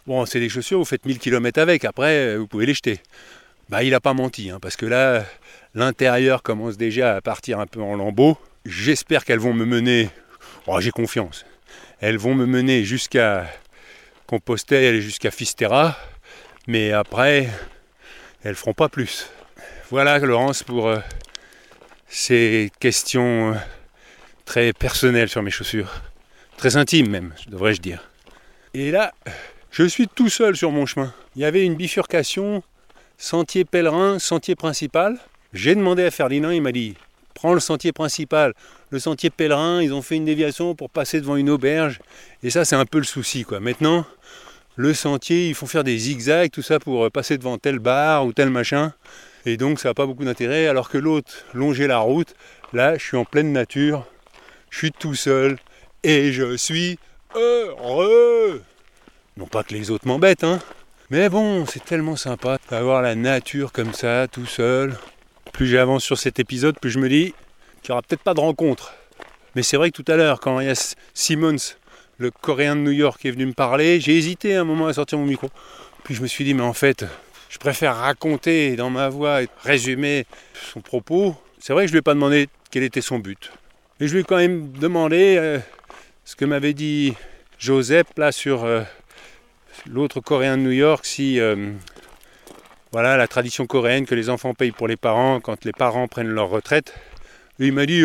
Bon, 0.05 0.25
c'est 0.25 0.39
des 0.39 0.49
chaussures, 0.49 0.79
vous 0.79 0.85
faites 0.85 1.05
1000 1.05 1.17
km 1.19 1.59
avec, 1.59 1.85
après 1.85 2.17
euh, 2.17 2.37
vous 2.37 2.47
pouvez 2.47 2.65
les 2.65 2.73
jeter. 2.73 2.99
Bah 3.69 3.83
il 3.83 3.91
n'a 3.91 3.99
pas 3.99 4.13
menti, 4.13 4.49
hein, 4.49 4.59
parce 4.61 4.75
que 4.75 4.85
là, 4.85 5.25
l'intérieur 5.73 6.43
commence 6.43 6.77
déjà 6.77 7.15
à 7.15 7.21
partir 7.21 7.59
un 7.59 7.65
peu 7.65 7.81
en 7.81 7.95
lambeaux. 7.95 8.37
J'espère 8.65 9.25
qu'elles 9.25 9.39
vont 9.39 9.53
me 9.53 9.65
mener. 9.65 10.09
Oh, 10.67 10.79
j'ai 10.79 10.91
confiance. 10.91 11.45
Elles 12.01 12.17
vont 12.17 12.35
me 12.35 12.45
mener 12.45 12.83
jusqu'à 12.83 13.47
Compostelle 14.27 14.95
et 14.95 15.01
jusqu'à 15.01 15.31
Fisterra. 15.31 15.97
Mais 16.67 16.91
après, 16.91 17.47
elles 18.43 18.55
feront 18.55 18.73
pas 18.73 18.89
plus. 18.89 19.29
Voilà 19.89 20.19
Laurence 20.19 20.63
pour 20.63 20.87
euh, 20.87 20.99
ces 22.13 22.71
questions 22.79 23.53
euh, 23.53 23.57
très 24.45 24.71
personnelles 24.71 25.29
sur 25.29 25.41
mes 25.41 25.49
chaussures. 25.49 25.91
Très 26.57 26.77
intimes 26.77 27.09
même, 27.09 27.33
devrais-je 27.47 27.81
dire. 27.81 28.07
Et 28.75 28.91
là, 28.91 29.13
je 29.71 29.83
suis 29.83 30.07
tout 30.07 30.29
seul 30.29 30.55
sur 30.55 30.69
mon 30.69 30.85
chemin. 30.85 31.11
Il 31.35 31.41
y 31.41 31.45
avait 31.45 31.65
une 31.65 31.73
bifurcation 31.73 32.61
sentier 33.17 33.65
pèlerin, 33.65 34.19
sentier 34.19 34.55
principal. 34.55 35.17
J'ai 35.53 35.73
demandé 35.73 36.03
à 36.03 36.11
Ferdinand, 36.11 36.51
il 36.51 36.61
m'a 36.61 36.71
dit 36.71 36.95
prends 37.33 37.55
le 37.55 37.59
sentier 37.59 37.91
principal. 37.91 38.53
Le 38.91 38.99
sentier 38.99 39.31
pèlerin, 39.31 39.81
ils 39.81 39.91
ont 39.91 40.03
fait 40.03 40.15
une 40.15 40.25
déviation 40.25 40.75
pour 40.75 40.91
passer 40.91 41.19
devant 41.19 41.35
une 41.35 41.49
auberge. 41.49 41.99
Et 42.43 42.51
ça, 42.51 42.63
c'est 42.63 42.75
un 42.75 42.85
peu 42.85 42.99
le 42.99 43.05
souci. 43.05 43.43
quoi. 43.43 43.59
Maintenant, 43.59 44.05
le 44.75 44.93
sentier, 44.93 45.49
il 45.49 45.55
faut 45.55 45.65
faire 45.65 45.83
des 45.83 45.97
zigzags, 45.97 46.51
tout 46.51 46.61
ça 46.61 46.79
pour 46.79 47.09
passer 47.09 47.39
devant 47.39 47.57
tel 47.57 47.79
bar 47.79 48.23
ou 48.27 48.33
tel 48.33 48.51
machin. 48.51 48.93
Et 49.45 49.57
donc 49.57 49.79
ça 49.79 49.89
n'a 49.89 49.93
pas 49.93 50.05
beaucoup 50.05 50.25
d'intérêt, 50.25 50.67
alors 50.67 50.89
que 50.89 50.97
l'autre 50.97 51.45
longeait 51.53 51.87
la 51.87 51.99
route. 51.99 52.35
Là, 52.71 52.97
je 52.97 53.03
suis 53.03 53.17
en 53.17 53.25
pleine 53.25 53.51
nature, 53.51 54.05
je 54.69 54.77
suis 54.77 54.91
tout 54.91 55.15
seul, 55.15 55.57
et 56.03 56.31
je 56.31 56.55
suis 56.57 56.97
heureux. 57.35 58.61
Non 59.37 59.47
pas 59.47 59.63
que 59.63 59.73
les 59.73 59.91
autres 59.91 60.07
m'embêtent, 60.07 60.43
hein, 60.43 60.59
Mais 61.09 61.29
bon, 61.29 61.65
c'est 61.65 61.83
tellement 61.83 62.15
sympa 62.15 62.57
d'avoir 62.69 63.01
la 63.01 63.15
nature 63.15 63.71
comme 63.71 63.93
ça, 63.93 64.27
tout 64.27 64.45
seul. 64.45 64.97
Plus 65.51 65.67
j'avance 65.67 66.03
sur 66.03 66.17
cet 66.17 66.39
épisode, 66.39 66.79
plus 66.79 66.89
je 66.89 66.99
me 66.99 67.09
dis 67.09 67.33
qu'il 67.81 67.91
n'y 67.91 67.93
aura 67.93 68.01
peut-être 68.01 68.23
pas 68.23 68.33
de 68.33 68.39
rencontre. 68.39 68.93
Mais 69.55 69.63
c'est 69.63 69.77
vrai 69.77 69.91
que 69.91 70.01
tout 70.01 70.11
à 70.11 70.15
l'heure, 70.15 70.39
quand 70.39 70.57
a 70.57 70.95
Simmons, 71.13 71.75
le 72.17 72.31
coréen 72.31 72.75
de 72.75 72.81
New 72.81 72.91
York, 72.91 73.23
est 73.25 73.31
venu 73.31 73.45
me 73.45 73.53
parler, 73.53 73.99
j'ai 73.99 74.17
hésité 74.17 74.55
un 74.55 74.63
moment 74.63 74.87
à 74.87 74.93
sortir 74.93 75.17
mon 75.17 75.25
micro. 75.25 75.49
Puis 76.03 76.15
je 76.15 76.21
me 76.21 76.27
suis 76.27 76.43
dit, 76.43 76.53
mais 76.53 76.63
en 76.63 76.73
fait, 76.73 77.05
je 77.53 77.59
préfère 77.59 77.97
raconter 77.97 78.75
dans 78.75 78.89
ma 78.89 79.09
voix 79.09 79.43
et 79.43 79.47
résumer 79.63 80.25
son 80.73 80.81
propos. 80.81 81.35
C'est 81.59 81.71
vrai 81.71 81.83
que 81.83 81.87
je 81.87 81.91
ne 81.91 81.97
lui 81.97 81.99
ai 81.99 82.01
pas 82.01 82.15
demandé 82.15 82.49
quel 82.71 82.81
était 82.81 82.99
son 82.99 83.19
but. 83.19 83.51
Mais 83.99 84.07
je 84.07 84.13
lui 84.13 84.21
ai 84.21 84.23
quand 84.23 84.37
même 84.37 84.71
demandé 84.71 85.35
euh, 85.37 85.59
ce 86.25 86.35
que 86.35 86.45
m'avait 86.45 86.73
dit 86.73 87.13
Joseph 87.59 88.07
là 88.17 88.31
sur 88.31 88.63
euh, 88.63 88.81
l'autre 89.85 90.19
coréen 90.19 90.57
de 90.57 90.63
New 90.63 90.71
York, 90.71 91.05
si 91.05 91.39
euh, 91.39 91.73
voilà 92.91 93.17
la 93.17 93.27
tradition 93.27 93.67
coréenne 93.67 94.07
que 94.07 94.15
les 94.15 94.31
enfants 94.31 94.55
payent 94.55 94.71
pour 94.71 94.87
les 94.87 94.97
parents 94.97 95.39
quand 95.39 95.63
les 95.63 95.73
parents 95.73 96.07
prennent 96.07 96.31
leur 96.31 96.49
retraite. 96.49 96.95
il 97.59 97.71
m'a 97.71 97.85
dit 97.85 98.03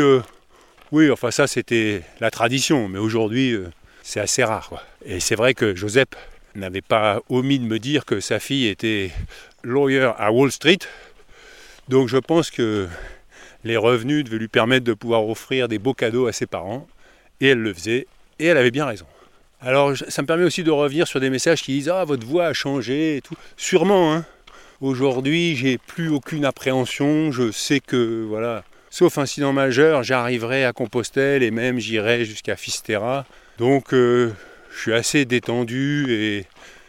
oui, 0.92 1.11
enfin 1.11 1.30
ça 1.30 1.46
c'était 1.46 2.02
la 2.20 2.30
tradition, 2.30 2.87
mais 2.90 2.98
aujourd'hui 2.98 3.56
c'est 4.02 4.20
assez 4.20 4.44
rare. 4.44 4.84
Et 5.06 5.20
c'est 5.20 5.37
vrai 5.37 5.54
que 5.54 5.74
Joseph 5.74 6.08
n'avait 6.58 6.82
pas 6.82 7.20
omis 7.28 7.58
de 7.58 7.64
me 7.64 7.78
dire 7.78 8.04
que 8.04 8.20
sa 8.20 8.38
fille 8.38 8.66
était 8.66 9.10
lawyer 9.62 10.10
à 10.18 10.32
Wall 10.32 10.52
Street. 10.52 10.78
Donc 11.88 12.08
je 12.08 12.18
pense 12.18 12.50
que 12.50 12.88
les 13.64 13.76
revenus 13.76 14.24
devaient 14.24 14.38
lui 14.38 14.48
permettre 14.48 14.84
de 14.84 14.94
pouvoir 14.94 15.28
offrir 15.28 15.68
des 15.68 15.78
beaux 15.78 15.94
cadeaux 15.94 16.26
à 16.26 16.32
ses 16.32 16.46
parents. 16.46 16.86
Et 17.40 17.48
elle 17.48 17.60
le 17.60 17.72
faisait. 17.72 18.06
Et 18.38 18.46
elle 18.46 18.56
avait 18.56 18.70
bien 18.70 18.86
raison. 18.86 19.06
Alors 19.60 19.96
ça 19.96 20.22
me 20.22 20.26
permet 20.26 20.44
aussi 20.44 20.62
de 20.62 20.70
revenir 20.70 21.08
sur 21.08 21.20
des 21.20 21.30
messages 21.30 21.62
qui 21.62 21.72
disent 21.72 21.88
Ah, 21.88 22.04
votre 22.04 22.26
voix 22.26 22.46
a 22.46 22.52
changé 22.52 23.16
et 23.16 23.20
tout. 23.20 23.34
Sûrement, 23.56 24.14
hein. 24.14 24.24
Aujourd'hui, 24.80 25.56
j'ai 25.56 25.76
plus 25.76 26.08
aucune 26.08 26.44
appréhension. 26.44 27.32
Je 27.32 27.50
sais 27.50 27.80
que, 27.80 28.24
voilà, 28.28 28.62
sauf 28.90 29.18
incident 29.18 29.52
majeur, 29.52 30.04
j'arriverai 30.04 30.64
à 30.64 30.72
Compostelle 30.72 31.42
et 31.42 31.50
même 31.50 31.80
j'irai 31.80 32.24
jusqu'à 32.24 32.54
Fisterra. 32.54 33.26
Donc, 33.58 33.92
euh, 33.92 34.30
je 34.78 34.82
suis 34.82 34.94
assez 34.94 35.24
détendu 35.24 36.06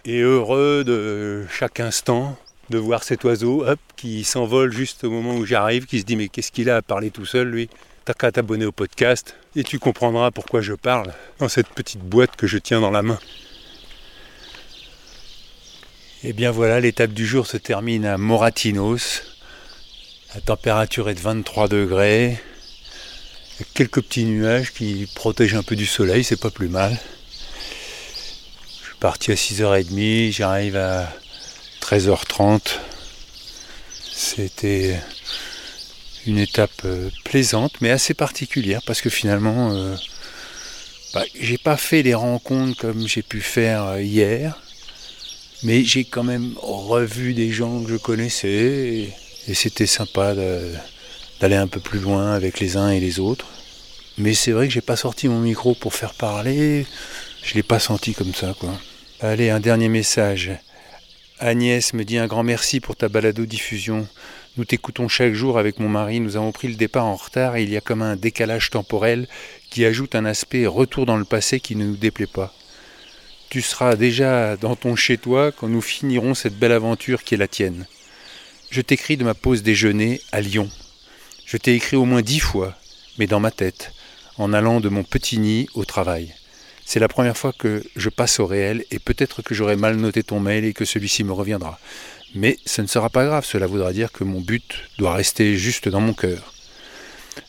et, 0.05 0.19
heureux 0.21 0.83
de 0.85 1.43
chaque 1.51 1.79
instant 1.79 2.37
de 2.69 2.77
voir 2.77 3.03
cet 3.03 3.23
oiseau 3.23 3.65
qui 3.95 4.23
s'envole 4.23 4.71
juste 4.71 5.03
au 5.03 5.09
moment 5.09 5.33
où 5.35 5.43
j'arrive, 5.43 5.87
qui 5.87 5.99
se 5.99 6.05
dit 6.05 6.15
mais 6.15 6.27
qu'est-ce 6.27 6.51
qu'il 6.51 6.69
a 6.69 6.77
à 6.77 6.81
parler 6.83 7.09
tout 7.09 7.25
seul 7.25 7.49
lui? 7.49 7.67
T'as 8.05 8.13
qu'à 8.13 8.31
t'abonner 8.31 8.65
au 8.65 8.71
podcast 8.71 9.35
et 9.55 9.63
tu 9.63 9.79
comprendras 9.79 10.29
pourquoi 10.29 10.61
je 10.61 10.73
parle 10.73 11.13
dans 11.39 11.49
cette 11.49 11.69
petite 11.69 12.01
boîte 12.01 12.35
que 12.35 12.45
je 12.45 12.59
tiens 12.59 12.79
dans 12.79 12.91
la 12.91 13.01
main. 13.01 13.17
Et 16.23 16.29
eh 16.29 16.33
bien 16.33 16.51
voilà, 16.51 16.79
l'étape 16.79 17.11
du 17.11 17.25
jour 17.25 17.47
se 17.47 17.57
termine 17.57 18.05
à 18.05 18.19
Moratinos. 18.19 19.23
La 20.35 20.41
température 20.41 21.09
est 21.09 21.15
de 21.15 21.21
23 21.21 21.67
degrés. 21.67 22.37
Quelques 23.73 24.03
petits 24.03 24.25
nuages 24.25 24.73
qui 24.73 25.09
protègent 25.15 25.55
un 25.55 25.63
peu 25.63 25.75
du 25.75 25.87
soleil, 25.87 26.23
c'est 26.23 26.39
pas 26.39 26.51
plus 26.51 26.69
mal 26.69 26.95
parti 28.99 29.31
à 29.31 29.35
6h30, 29.35 30.33
j'arrive 30.33 30.75
à 30.75 31.11
13h30. 31.81 32.59
C'était 34.11 34.99
une 36.25 36.37
étape 36.37 36.81
euh, 36.83 37.09
plaisante, 37.23 37.73
mais 37.81 37.91
assez 37.91 38.13
particulière 38.13 38.81
parce 38.85 39.01
que 39.01 39.09
finalement, 39.09 39.71
euh, 39.71 39.95
bah, 41.13 41.23
j'ai 41.39 41.57
pas 41.57 41.77
fait 41.77 42.03
les 42.03 42.13
rencontres 42.13 42.77
comme 42.77 43.07
j'ai 43.07 43.21
pu 43.21 43.39
faire 43.39 43.85
euh, 43.85 44.01
hier, 44.01 44.61
mais 45.63 45.83
j'ai 45.85 46.03
quand 46.03 46.23
même 46.23 46.53
revu 46.57 47.33
des 47.33 47.51
gens 47.51 47.81
que 47.81 47.91
je 47.91 47.95
connaissais 47.95 48.49
et, 48.49 49.13
et 49.47 49.53
c'était 49.53 49.87
sympa 49.87 50.35
d'aller 50.35 51.55
un 51.55 51.67
peu 51.67 51.79
plus 51.79 51.99
loin 51.99 52.33
avec 52.33 52.59
les 52.59 52.75
uns 52.75 52.89
et 52.89 52.99
les 52.99 53.19
autres. 53.19 53.47
Mais 54.17 54.33
c'est 54.33 54.51
vrai 54.51 54.67
que 54.67 54.73
j'ai 54.73 54.81
pas 54.81 54.97
sorti 54.97 55.29
mon 55.29 55.39
micro 55.39 55.73
pour 55.73 55.93
faire 55.93 56.13
parler, 56.13 56.85
je 57.43 57.53
l'ai 57.53 57.63
pas 57.63 57.79
senti 57.79 58.13
comme 58.13 58.35
ça 58.35 58.53
quoi. 58.59 58.77
Allez, 59.21 59.49
un 59.49 59.59
dernier 59.59 59.89
message. 59.89 60.49
Agnès 61.39 61.93
me 61.93 62.05
dit 62.05 62.17
un 62.17 62.27
grand 62.27 62.43
merci 62.43 62.79
pour 62.79 62.95
ta 62.95 63.09
balado-diffusion. 63.09 64.07
Nous 64.55 64.63
t'écoutons 64.63 65.09
chaque 65.09 65.33
jour 65.33 65.59
avec 65.59 65.77
mon 65.77 65.89
mari. 65.89 66.21
Nous 66.21 66.37
avons 66.37 66.53
pris 66.53 66.69
le 66.69 66.75
départ 66.75 67.05
en 67.05 67.17
retard 67.17 67.57
et 67.57 67.63
il 67.63 67.69
y 67.69 67.75
a 67.75 67.81
comme 67.81 68.01
un 68.01 68.15
décalage 68.15 68.69
temporel 68.69 69.27
qui 69.69 69.83
ajoute 69.83 70.15
un 70.15 70.23
aspect 70.23 70.65
retour 70.67 71.05
dans 71.05 71.17
le 71.17 71.25
passé 71.25 71.59
qui 71.59 71.75
ne 71.75 71.83
nous 71.83 71.97
déplaît 71.97 72.27
pas. 72.27 72.53
Tu 73.49 73.61
seras 73.61 73.97
déjà 73.97 74.55
dans 74.55 74.77
ton 74.77 74.95
chez-toi 74.95 75.51
quand 75.51 75.67
nous 75.67 75.81
finirons 75.81 76.33
cette 76.33 76.57
belle 76.57 76.71
aventure 76.71 77.25
qui 77.25 77.33
est 77.33 77.39
la 77.39 77.49
tienne. 77.49 77.87
Je 78.71 78.79
t'écris 78.79 79.17
de 79.17 79.25
ma 79.25 79.33
pause 79.33 79.63
déjeuner 79.63 80.21
à 80.31 80.39
Lyon. 80.39 80.69
Je 81.45 81.57
t'ai 81.57 81.75
écrit 81.75 81.97
au 81.97 82.05
moins 82.05 82.21
dix 82.21 82.39
fois, 82.39 82.73
mais 83.17 83.27
dans 83.27 83.41
ma 83.41 83.51
tête, 83.51 83.91
en 84.37 84.53
allant 84.53 84.79
de 84.79 84.87
mon 84.87 85.03
petit 85.03 85.39
nid 85.39 85.67
au 85.73 85.83
travail. 85.83 86.33
C'est 86.91 86.99
la 86.99 87.07
première 87.07 87.37
fois 87.37 87.53
que 87.53 87.83
je 87.95 88.09
passe 88.09 88.39
au 88.39 88.47
réel 88.47 88.83
et 88.89 88.97
peut-être 88.97 89.43
que 89.43 89.53
j'aurai 89.53 89.75
mal 89.75 89.97
noté 89.97 90.23
ton 90.23 90.39
mail 90.39 90.65
et 90.65 90.73
que 90.73 90.85
celui-ci 90.85 91.23
me 91.23 91.33
reviendra. 91.33 91.79
Mais 92.33 92.57
ce 92.65 92.81
ne 92.81 92.87
sera 92.87 93.11
pas 93.11 93.27
grave, 93.27 93.45
cela 93.45 93.67
voudra 93.67 93.93
dire 93.93 94.11
que 94.11 94.23
mon 94.23 94.41
but 94.41 94.89
doit 94.97 95.13
rester 95.13 95.55
juste 95.55 95.87
dans 95.87 96.01
mon 96.01 96.15
cœur. 96.15 96.51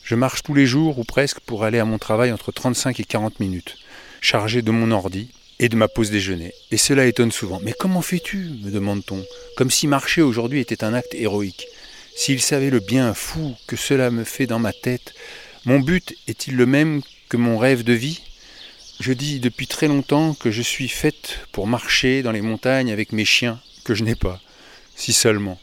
Je 0.03 0.13
marche 0.13 0.43
tous 0.43 0.53
les 0.53 0.67
jours 0.67 0.99
ou 0.99 1.03
presque 1.03 1.39
pour 1.39 1.63
aller 1.63 1.79
à 1.79 1.85
mon 1.85 1.97
travail 1.97 2.31
entre 2.31 2.51
35 2.51 2.99
et 2.99 3.03
40 3.03 3.39
minutes, 3.39 3.79
chargé 4.21 4.61
de 4.61 4.69
mon 4.69 4.91
ordi 4.91 5.31
et 5.57 5.69
de 5.69 5.75
ma 5.75 5.87
pause 5.87 6.11
déjeuner. 6.11 6.53
Et 6.69 6.77
cela 6.77 7.07
étonne 7.07 7.31
souvent. 7.31 7.59
Mais 7.63 7.73
comment 7.73 8.03
fais-tu? 8.03 8.51
me 8.63 8.69
demande-t-on, 8.69 9.25
comme 9.57 9.71
si 9.71 9.87
marcher 9.87 10.21
aujourd'hui 10.21 10.59
était 10.59 10.83
un 10.83 10.93
acte 10.93 11.15
héroïque. 11.15 11.65
S'il 12.15 12.43
savait 12.43 12.69
le 12.69 12.79
bien 12.79 13.15
fou 13.15 13.55
que 13.65 13.75
cela 13.75 14.11
me 14.11 14.23
fait 14.23 14.45
dans 14.45 14.59
ma 14.59 14.71
tête, 14.71 15.15
mon 15.65 15.79
but 15.79 16.13
est-il 16.27 16.55
le 16.55 16.67
même 16.67 17.01
que 17.27 17.37
mon 17.37 17.57
rêve 17.57 17.83
de 17.83 17.93
vie? 17.93 18.21
Je 19.01 19.13
dis 19.13 19.39
depuis 19.39 19.65
très 19.65 19.87
longtemps 19.87 20.35
que 20.35 20.51
je 20.51 20.61
suis 20.61 20.87
faite 20.87 21.39
pour 21.51 21.65
marcher 21.65 22.21
dans 22.21 22.31
les 22.31 22.41
montagnes 22.41 22.91
avec 22.91 23.11
mes 23.11 23.25
chiens, 23.25 23.59
que 23.83 23.95
je 23.95 24.03
n'ai 24.03 24.13
pas, 24.13 24.39
si 24.95 25.11
seulement. 25.11 25.59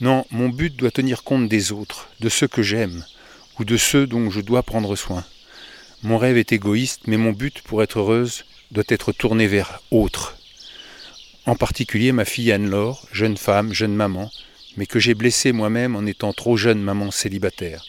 Non, 0.00 0.24
mon 0.30 0.48
but 0.48 0.74
doit 0.74 0.90
tenir 0.90 1.22
compte 1.22 1.48
des 1.48 1.70
autres, 1.70 2.08
de 2.20 2.30
ceux 2.30 2.48
que 2.48 2.62
j'aime, 2.62 3.04
ou 3.58 3.64
de 3.64 3.76
ceux 3.76 4.06
dont 4.06 4.30
je 4.30 4.40
dois 4.40 4.62
prendre 4.62 4.96
soin. 4.96 5.22
Mon 6.02 6.16
rêve 6.16 6.38
est 6.38 6.52
égoïste, 6.52 7.02
mais 7.06 7.18
mon 7.18 7.32
but 7.32 7.60
pour 7.60 7.82
être 7.82 7.98
heureuse 7.98 8.44
doit 8.70 8.84
être 8.88 9.12
tourné 9.12 9.46
vers 9.46 9.82
autres. 9.90 10.38
En 11.44 11.56
particulier 11.56 12.12
ma 12.12 12.24
fille 12.24 12.52
Anne-Laure, 12.52 13.06
jeune 13.12 13.36
femme, 13.36 13.74
jeune 13.74 13.94
maman, 13.94 14.30
mais 14.78 14.86
que 14.86 14.98
j'ai 14.98 15.14
blessée 15.14 15.52
moi-même 15.52 15.94
en 15.94 16.06
étant 16.06 16.32
trop 16.32 16.56
jeune 16.56 16.80
maman 16.80 17.10
célibataire. 17.10 17.84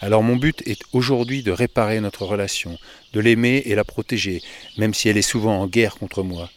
Alors 0.00 0.22
mon 0.22 0.36
but 0.36 0.62
est 0.66 0.82
aujourd'hui 0.92 1.42
de 1.42 1.50
réparer 1.50 2.00
notre 2.00 2.24
relation, 2.24 2.78
de 3.12 3.20
l'aimer 3.20 3.62
et 3.66 3.74
la 3.74 3.84
protéger, 3.84 4.42
même 4.76 4.94
si 4.94 5.08
elle 5.08 5.16
est 5.16 5.22
souvent 5.22 5.60
en 5.60 5.66
guerre 5.66 5.96
contre 5.96 6.22
moi. 6.22 6.50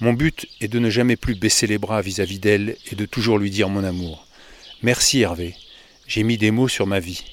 Mon 0.00 0.14
but 0.14 0.46
est 0.60 0.68
de 0.68 0.78
ne 0.78 0.88
jamais 0.88 1.16
plus 1.16 1.34
baisser 1.34 1.66
les 1.66 1.78
bras 1.78 2.00
vis-à-vis 2.00 2.38
d'elle 2.38 2.76
et 2.90 2.94
de 2.94 3.06
toujours 3.06 3.38
lui 3.38 3.50
dire 3.50 3.68
mon 3.68 3.84
amour. 3.84 4.26
Merci 4.82 5.20
Hervé, 5.20 5.54
j'ai 6.06 6.22
mis 6.22 6.38
des 6.38 6.50
mots 6.50 6.68
sur 6.68 6.86
ma 6.86 7.00
vie. 7.00 7.24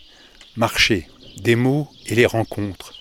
Marcher, 0.56 1.08
des 1.38 1.56
mots 1.56 1.88
et 2.08 2.16
les 2.16 2.26
rencontres, 2.26 2.94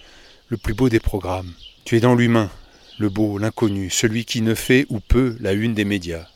le 0.48 0.56
plus 0.56 0.74
beau 0.74 0.88
des 0.88 1.00
programmes. 1.00 1.52
Tu 1.84 1.96
es 1.96 2.00
dans 2.00 2.14
l'humain, 2.14 2.50
le 2.98 3.08
beau, 3.08 3.38
l'inconnu, 3.38 3.90
celui 3.90 4.24
qui 4.24 4.40
ne 4.40 4.54
fait 4.54 4.86
ou 4.88 5.00
peut 5.00 5.36
la 5.40 5.52
une 5.52 5.74
des 5.74 5.84
médias. 5.84 6.26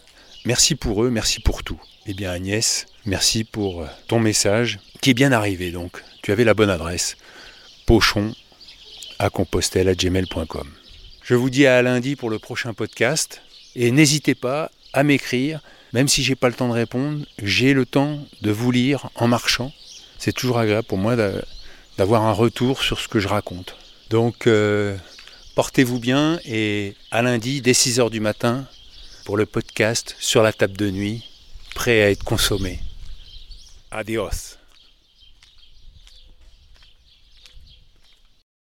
Merci 0.46 0.76
pour 0.76 1.02
eux, 1.02 1.11
merci 1.11 1.40
pour 1.40 1.64
tout. 1.64 1.80
Eh 2.06 2.14
bien 2.14 2.30
Agnès, 2.30 2.87
merci 3.04 3.42
pour 3.42 3.82
euh, 3.82 3.87
ton 4.06 4.20
message, 4.20 4.78
qui 5.00 5.11
est 5.11 5.14
bien 5.14 5.32
arrivé 5.32 5.72
donc. 5.72 6.04
Tu 6.22 6.30
avais 6.30 6.44
la 6.44 6.54
bonne 6.54 6.70
adresse. 6.70 7.16
Pochon 7.85 8.32
à 9.18 9.28
compostelle 9.28 9.88
à 9.88 9.96
gmail.com. 9.96 10.68
Je 11.24 11.35
vous 11.35 11.50
dis 11.50 11.66
à 11.66 11.82
lundi 11.82 12.14
pour 12.14 12.30
le 12.30 12.38
prochain 12.38 12.74
podcast. 12.74 13.42
Et 13.74 13.90
n'hésitez 13.90 14.37
pas 14.37 14.70
à 14.92 15.02
m'écrire, 15.02 15.61
même 15.92 16.06
si 16.06 16.22
j'ai 16.22 16.37
pas 16.37 16.48
le 16.48 16.54
temps 16.54 16.68
de 16.68 16.74
répondre, 16.74 17.26
j'ai 17.42 17.72
le 17.72 17.85
temps 17.85 18.24
de 18.40 18.52
vous 18.52 18.70
lire 18.70 19.11
en 19.16 19.26
marchant. 19.26 19.72
C'est 20.16 20.32
toujours 20.32 20.61
agréable 20.61 20.87
pour 20.87 20.98
moi 20.98 21.16
d'avoir 21.98 22.22
un 22.22 22.32
retour 22.32 22.85
sur 22.85 23.00
ce 23.00 23.09
que 23.09 23.18
je 23.18 23.26
raconte. 23.26 23.74
Donc 24.11 24.46
euh, 24.46 24.96
portez-vous 25.56 25.98
bien 25.98 26.38
et 26.44 26.94
à 27.11 27.22
lundi 27.22 27.62
dès 27.62 27.72
6h 27.72 28.11
du 28.11 28.20
matin 28.20 28.64
pour 29.26 29.36
le 29.36 29.44
podcast 29.44 30.14
sur 30.20 30.44
la 30.44 30.52
table 30.52 30.76
de 30.76 30.88
nuit 30.88 31.24
prêt 31.74 32.00
à 32.00 32.10
être 32.10 32.22
consommé. 32.22 32.78
Adios. 33.90 34.56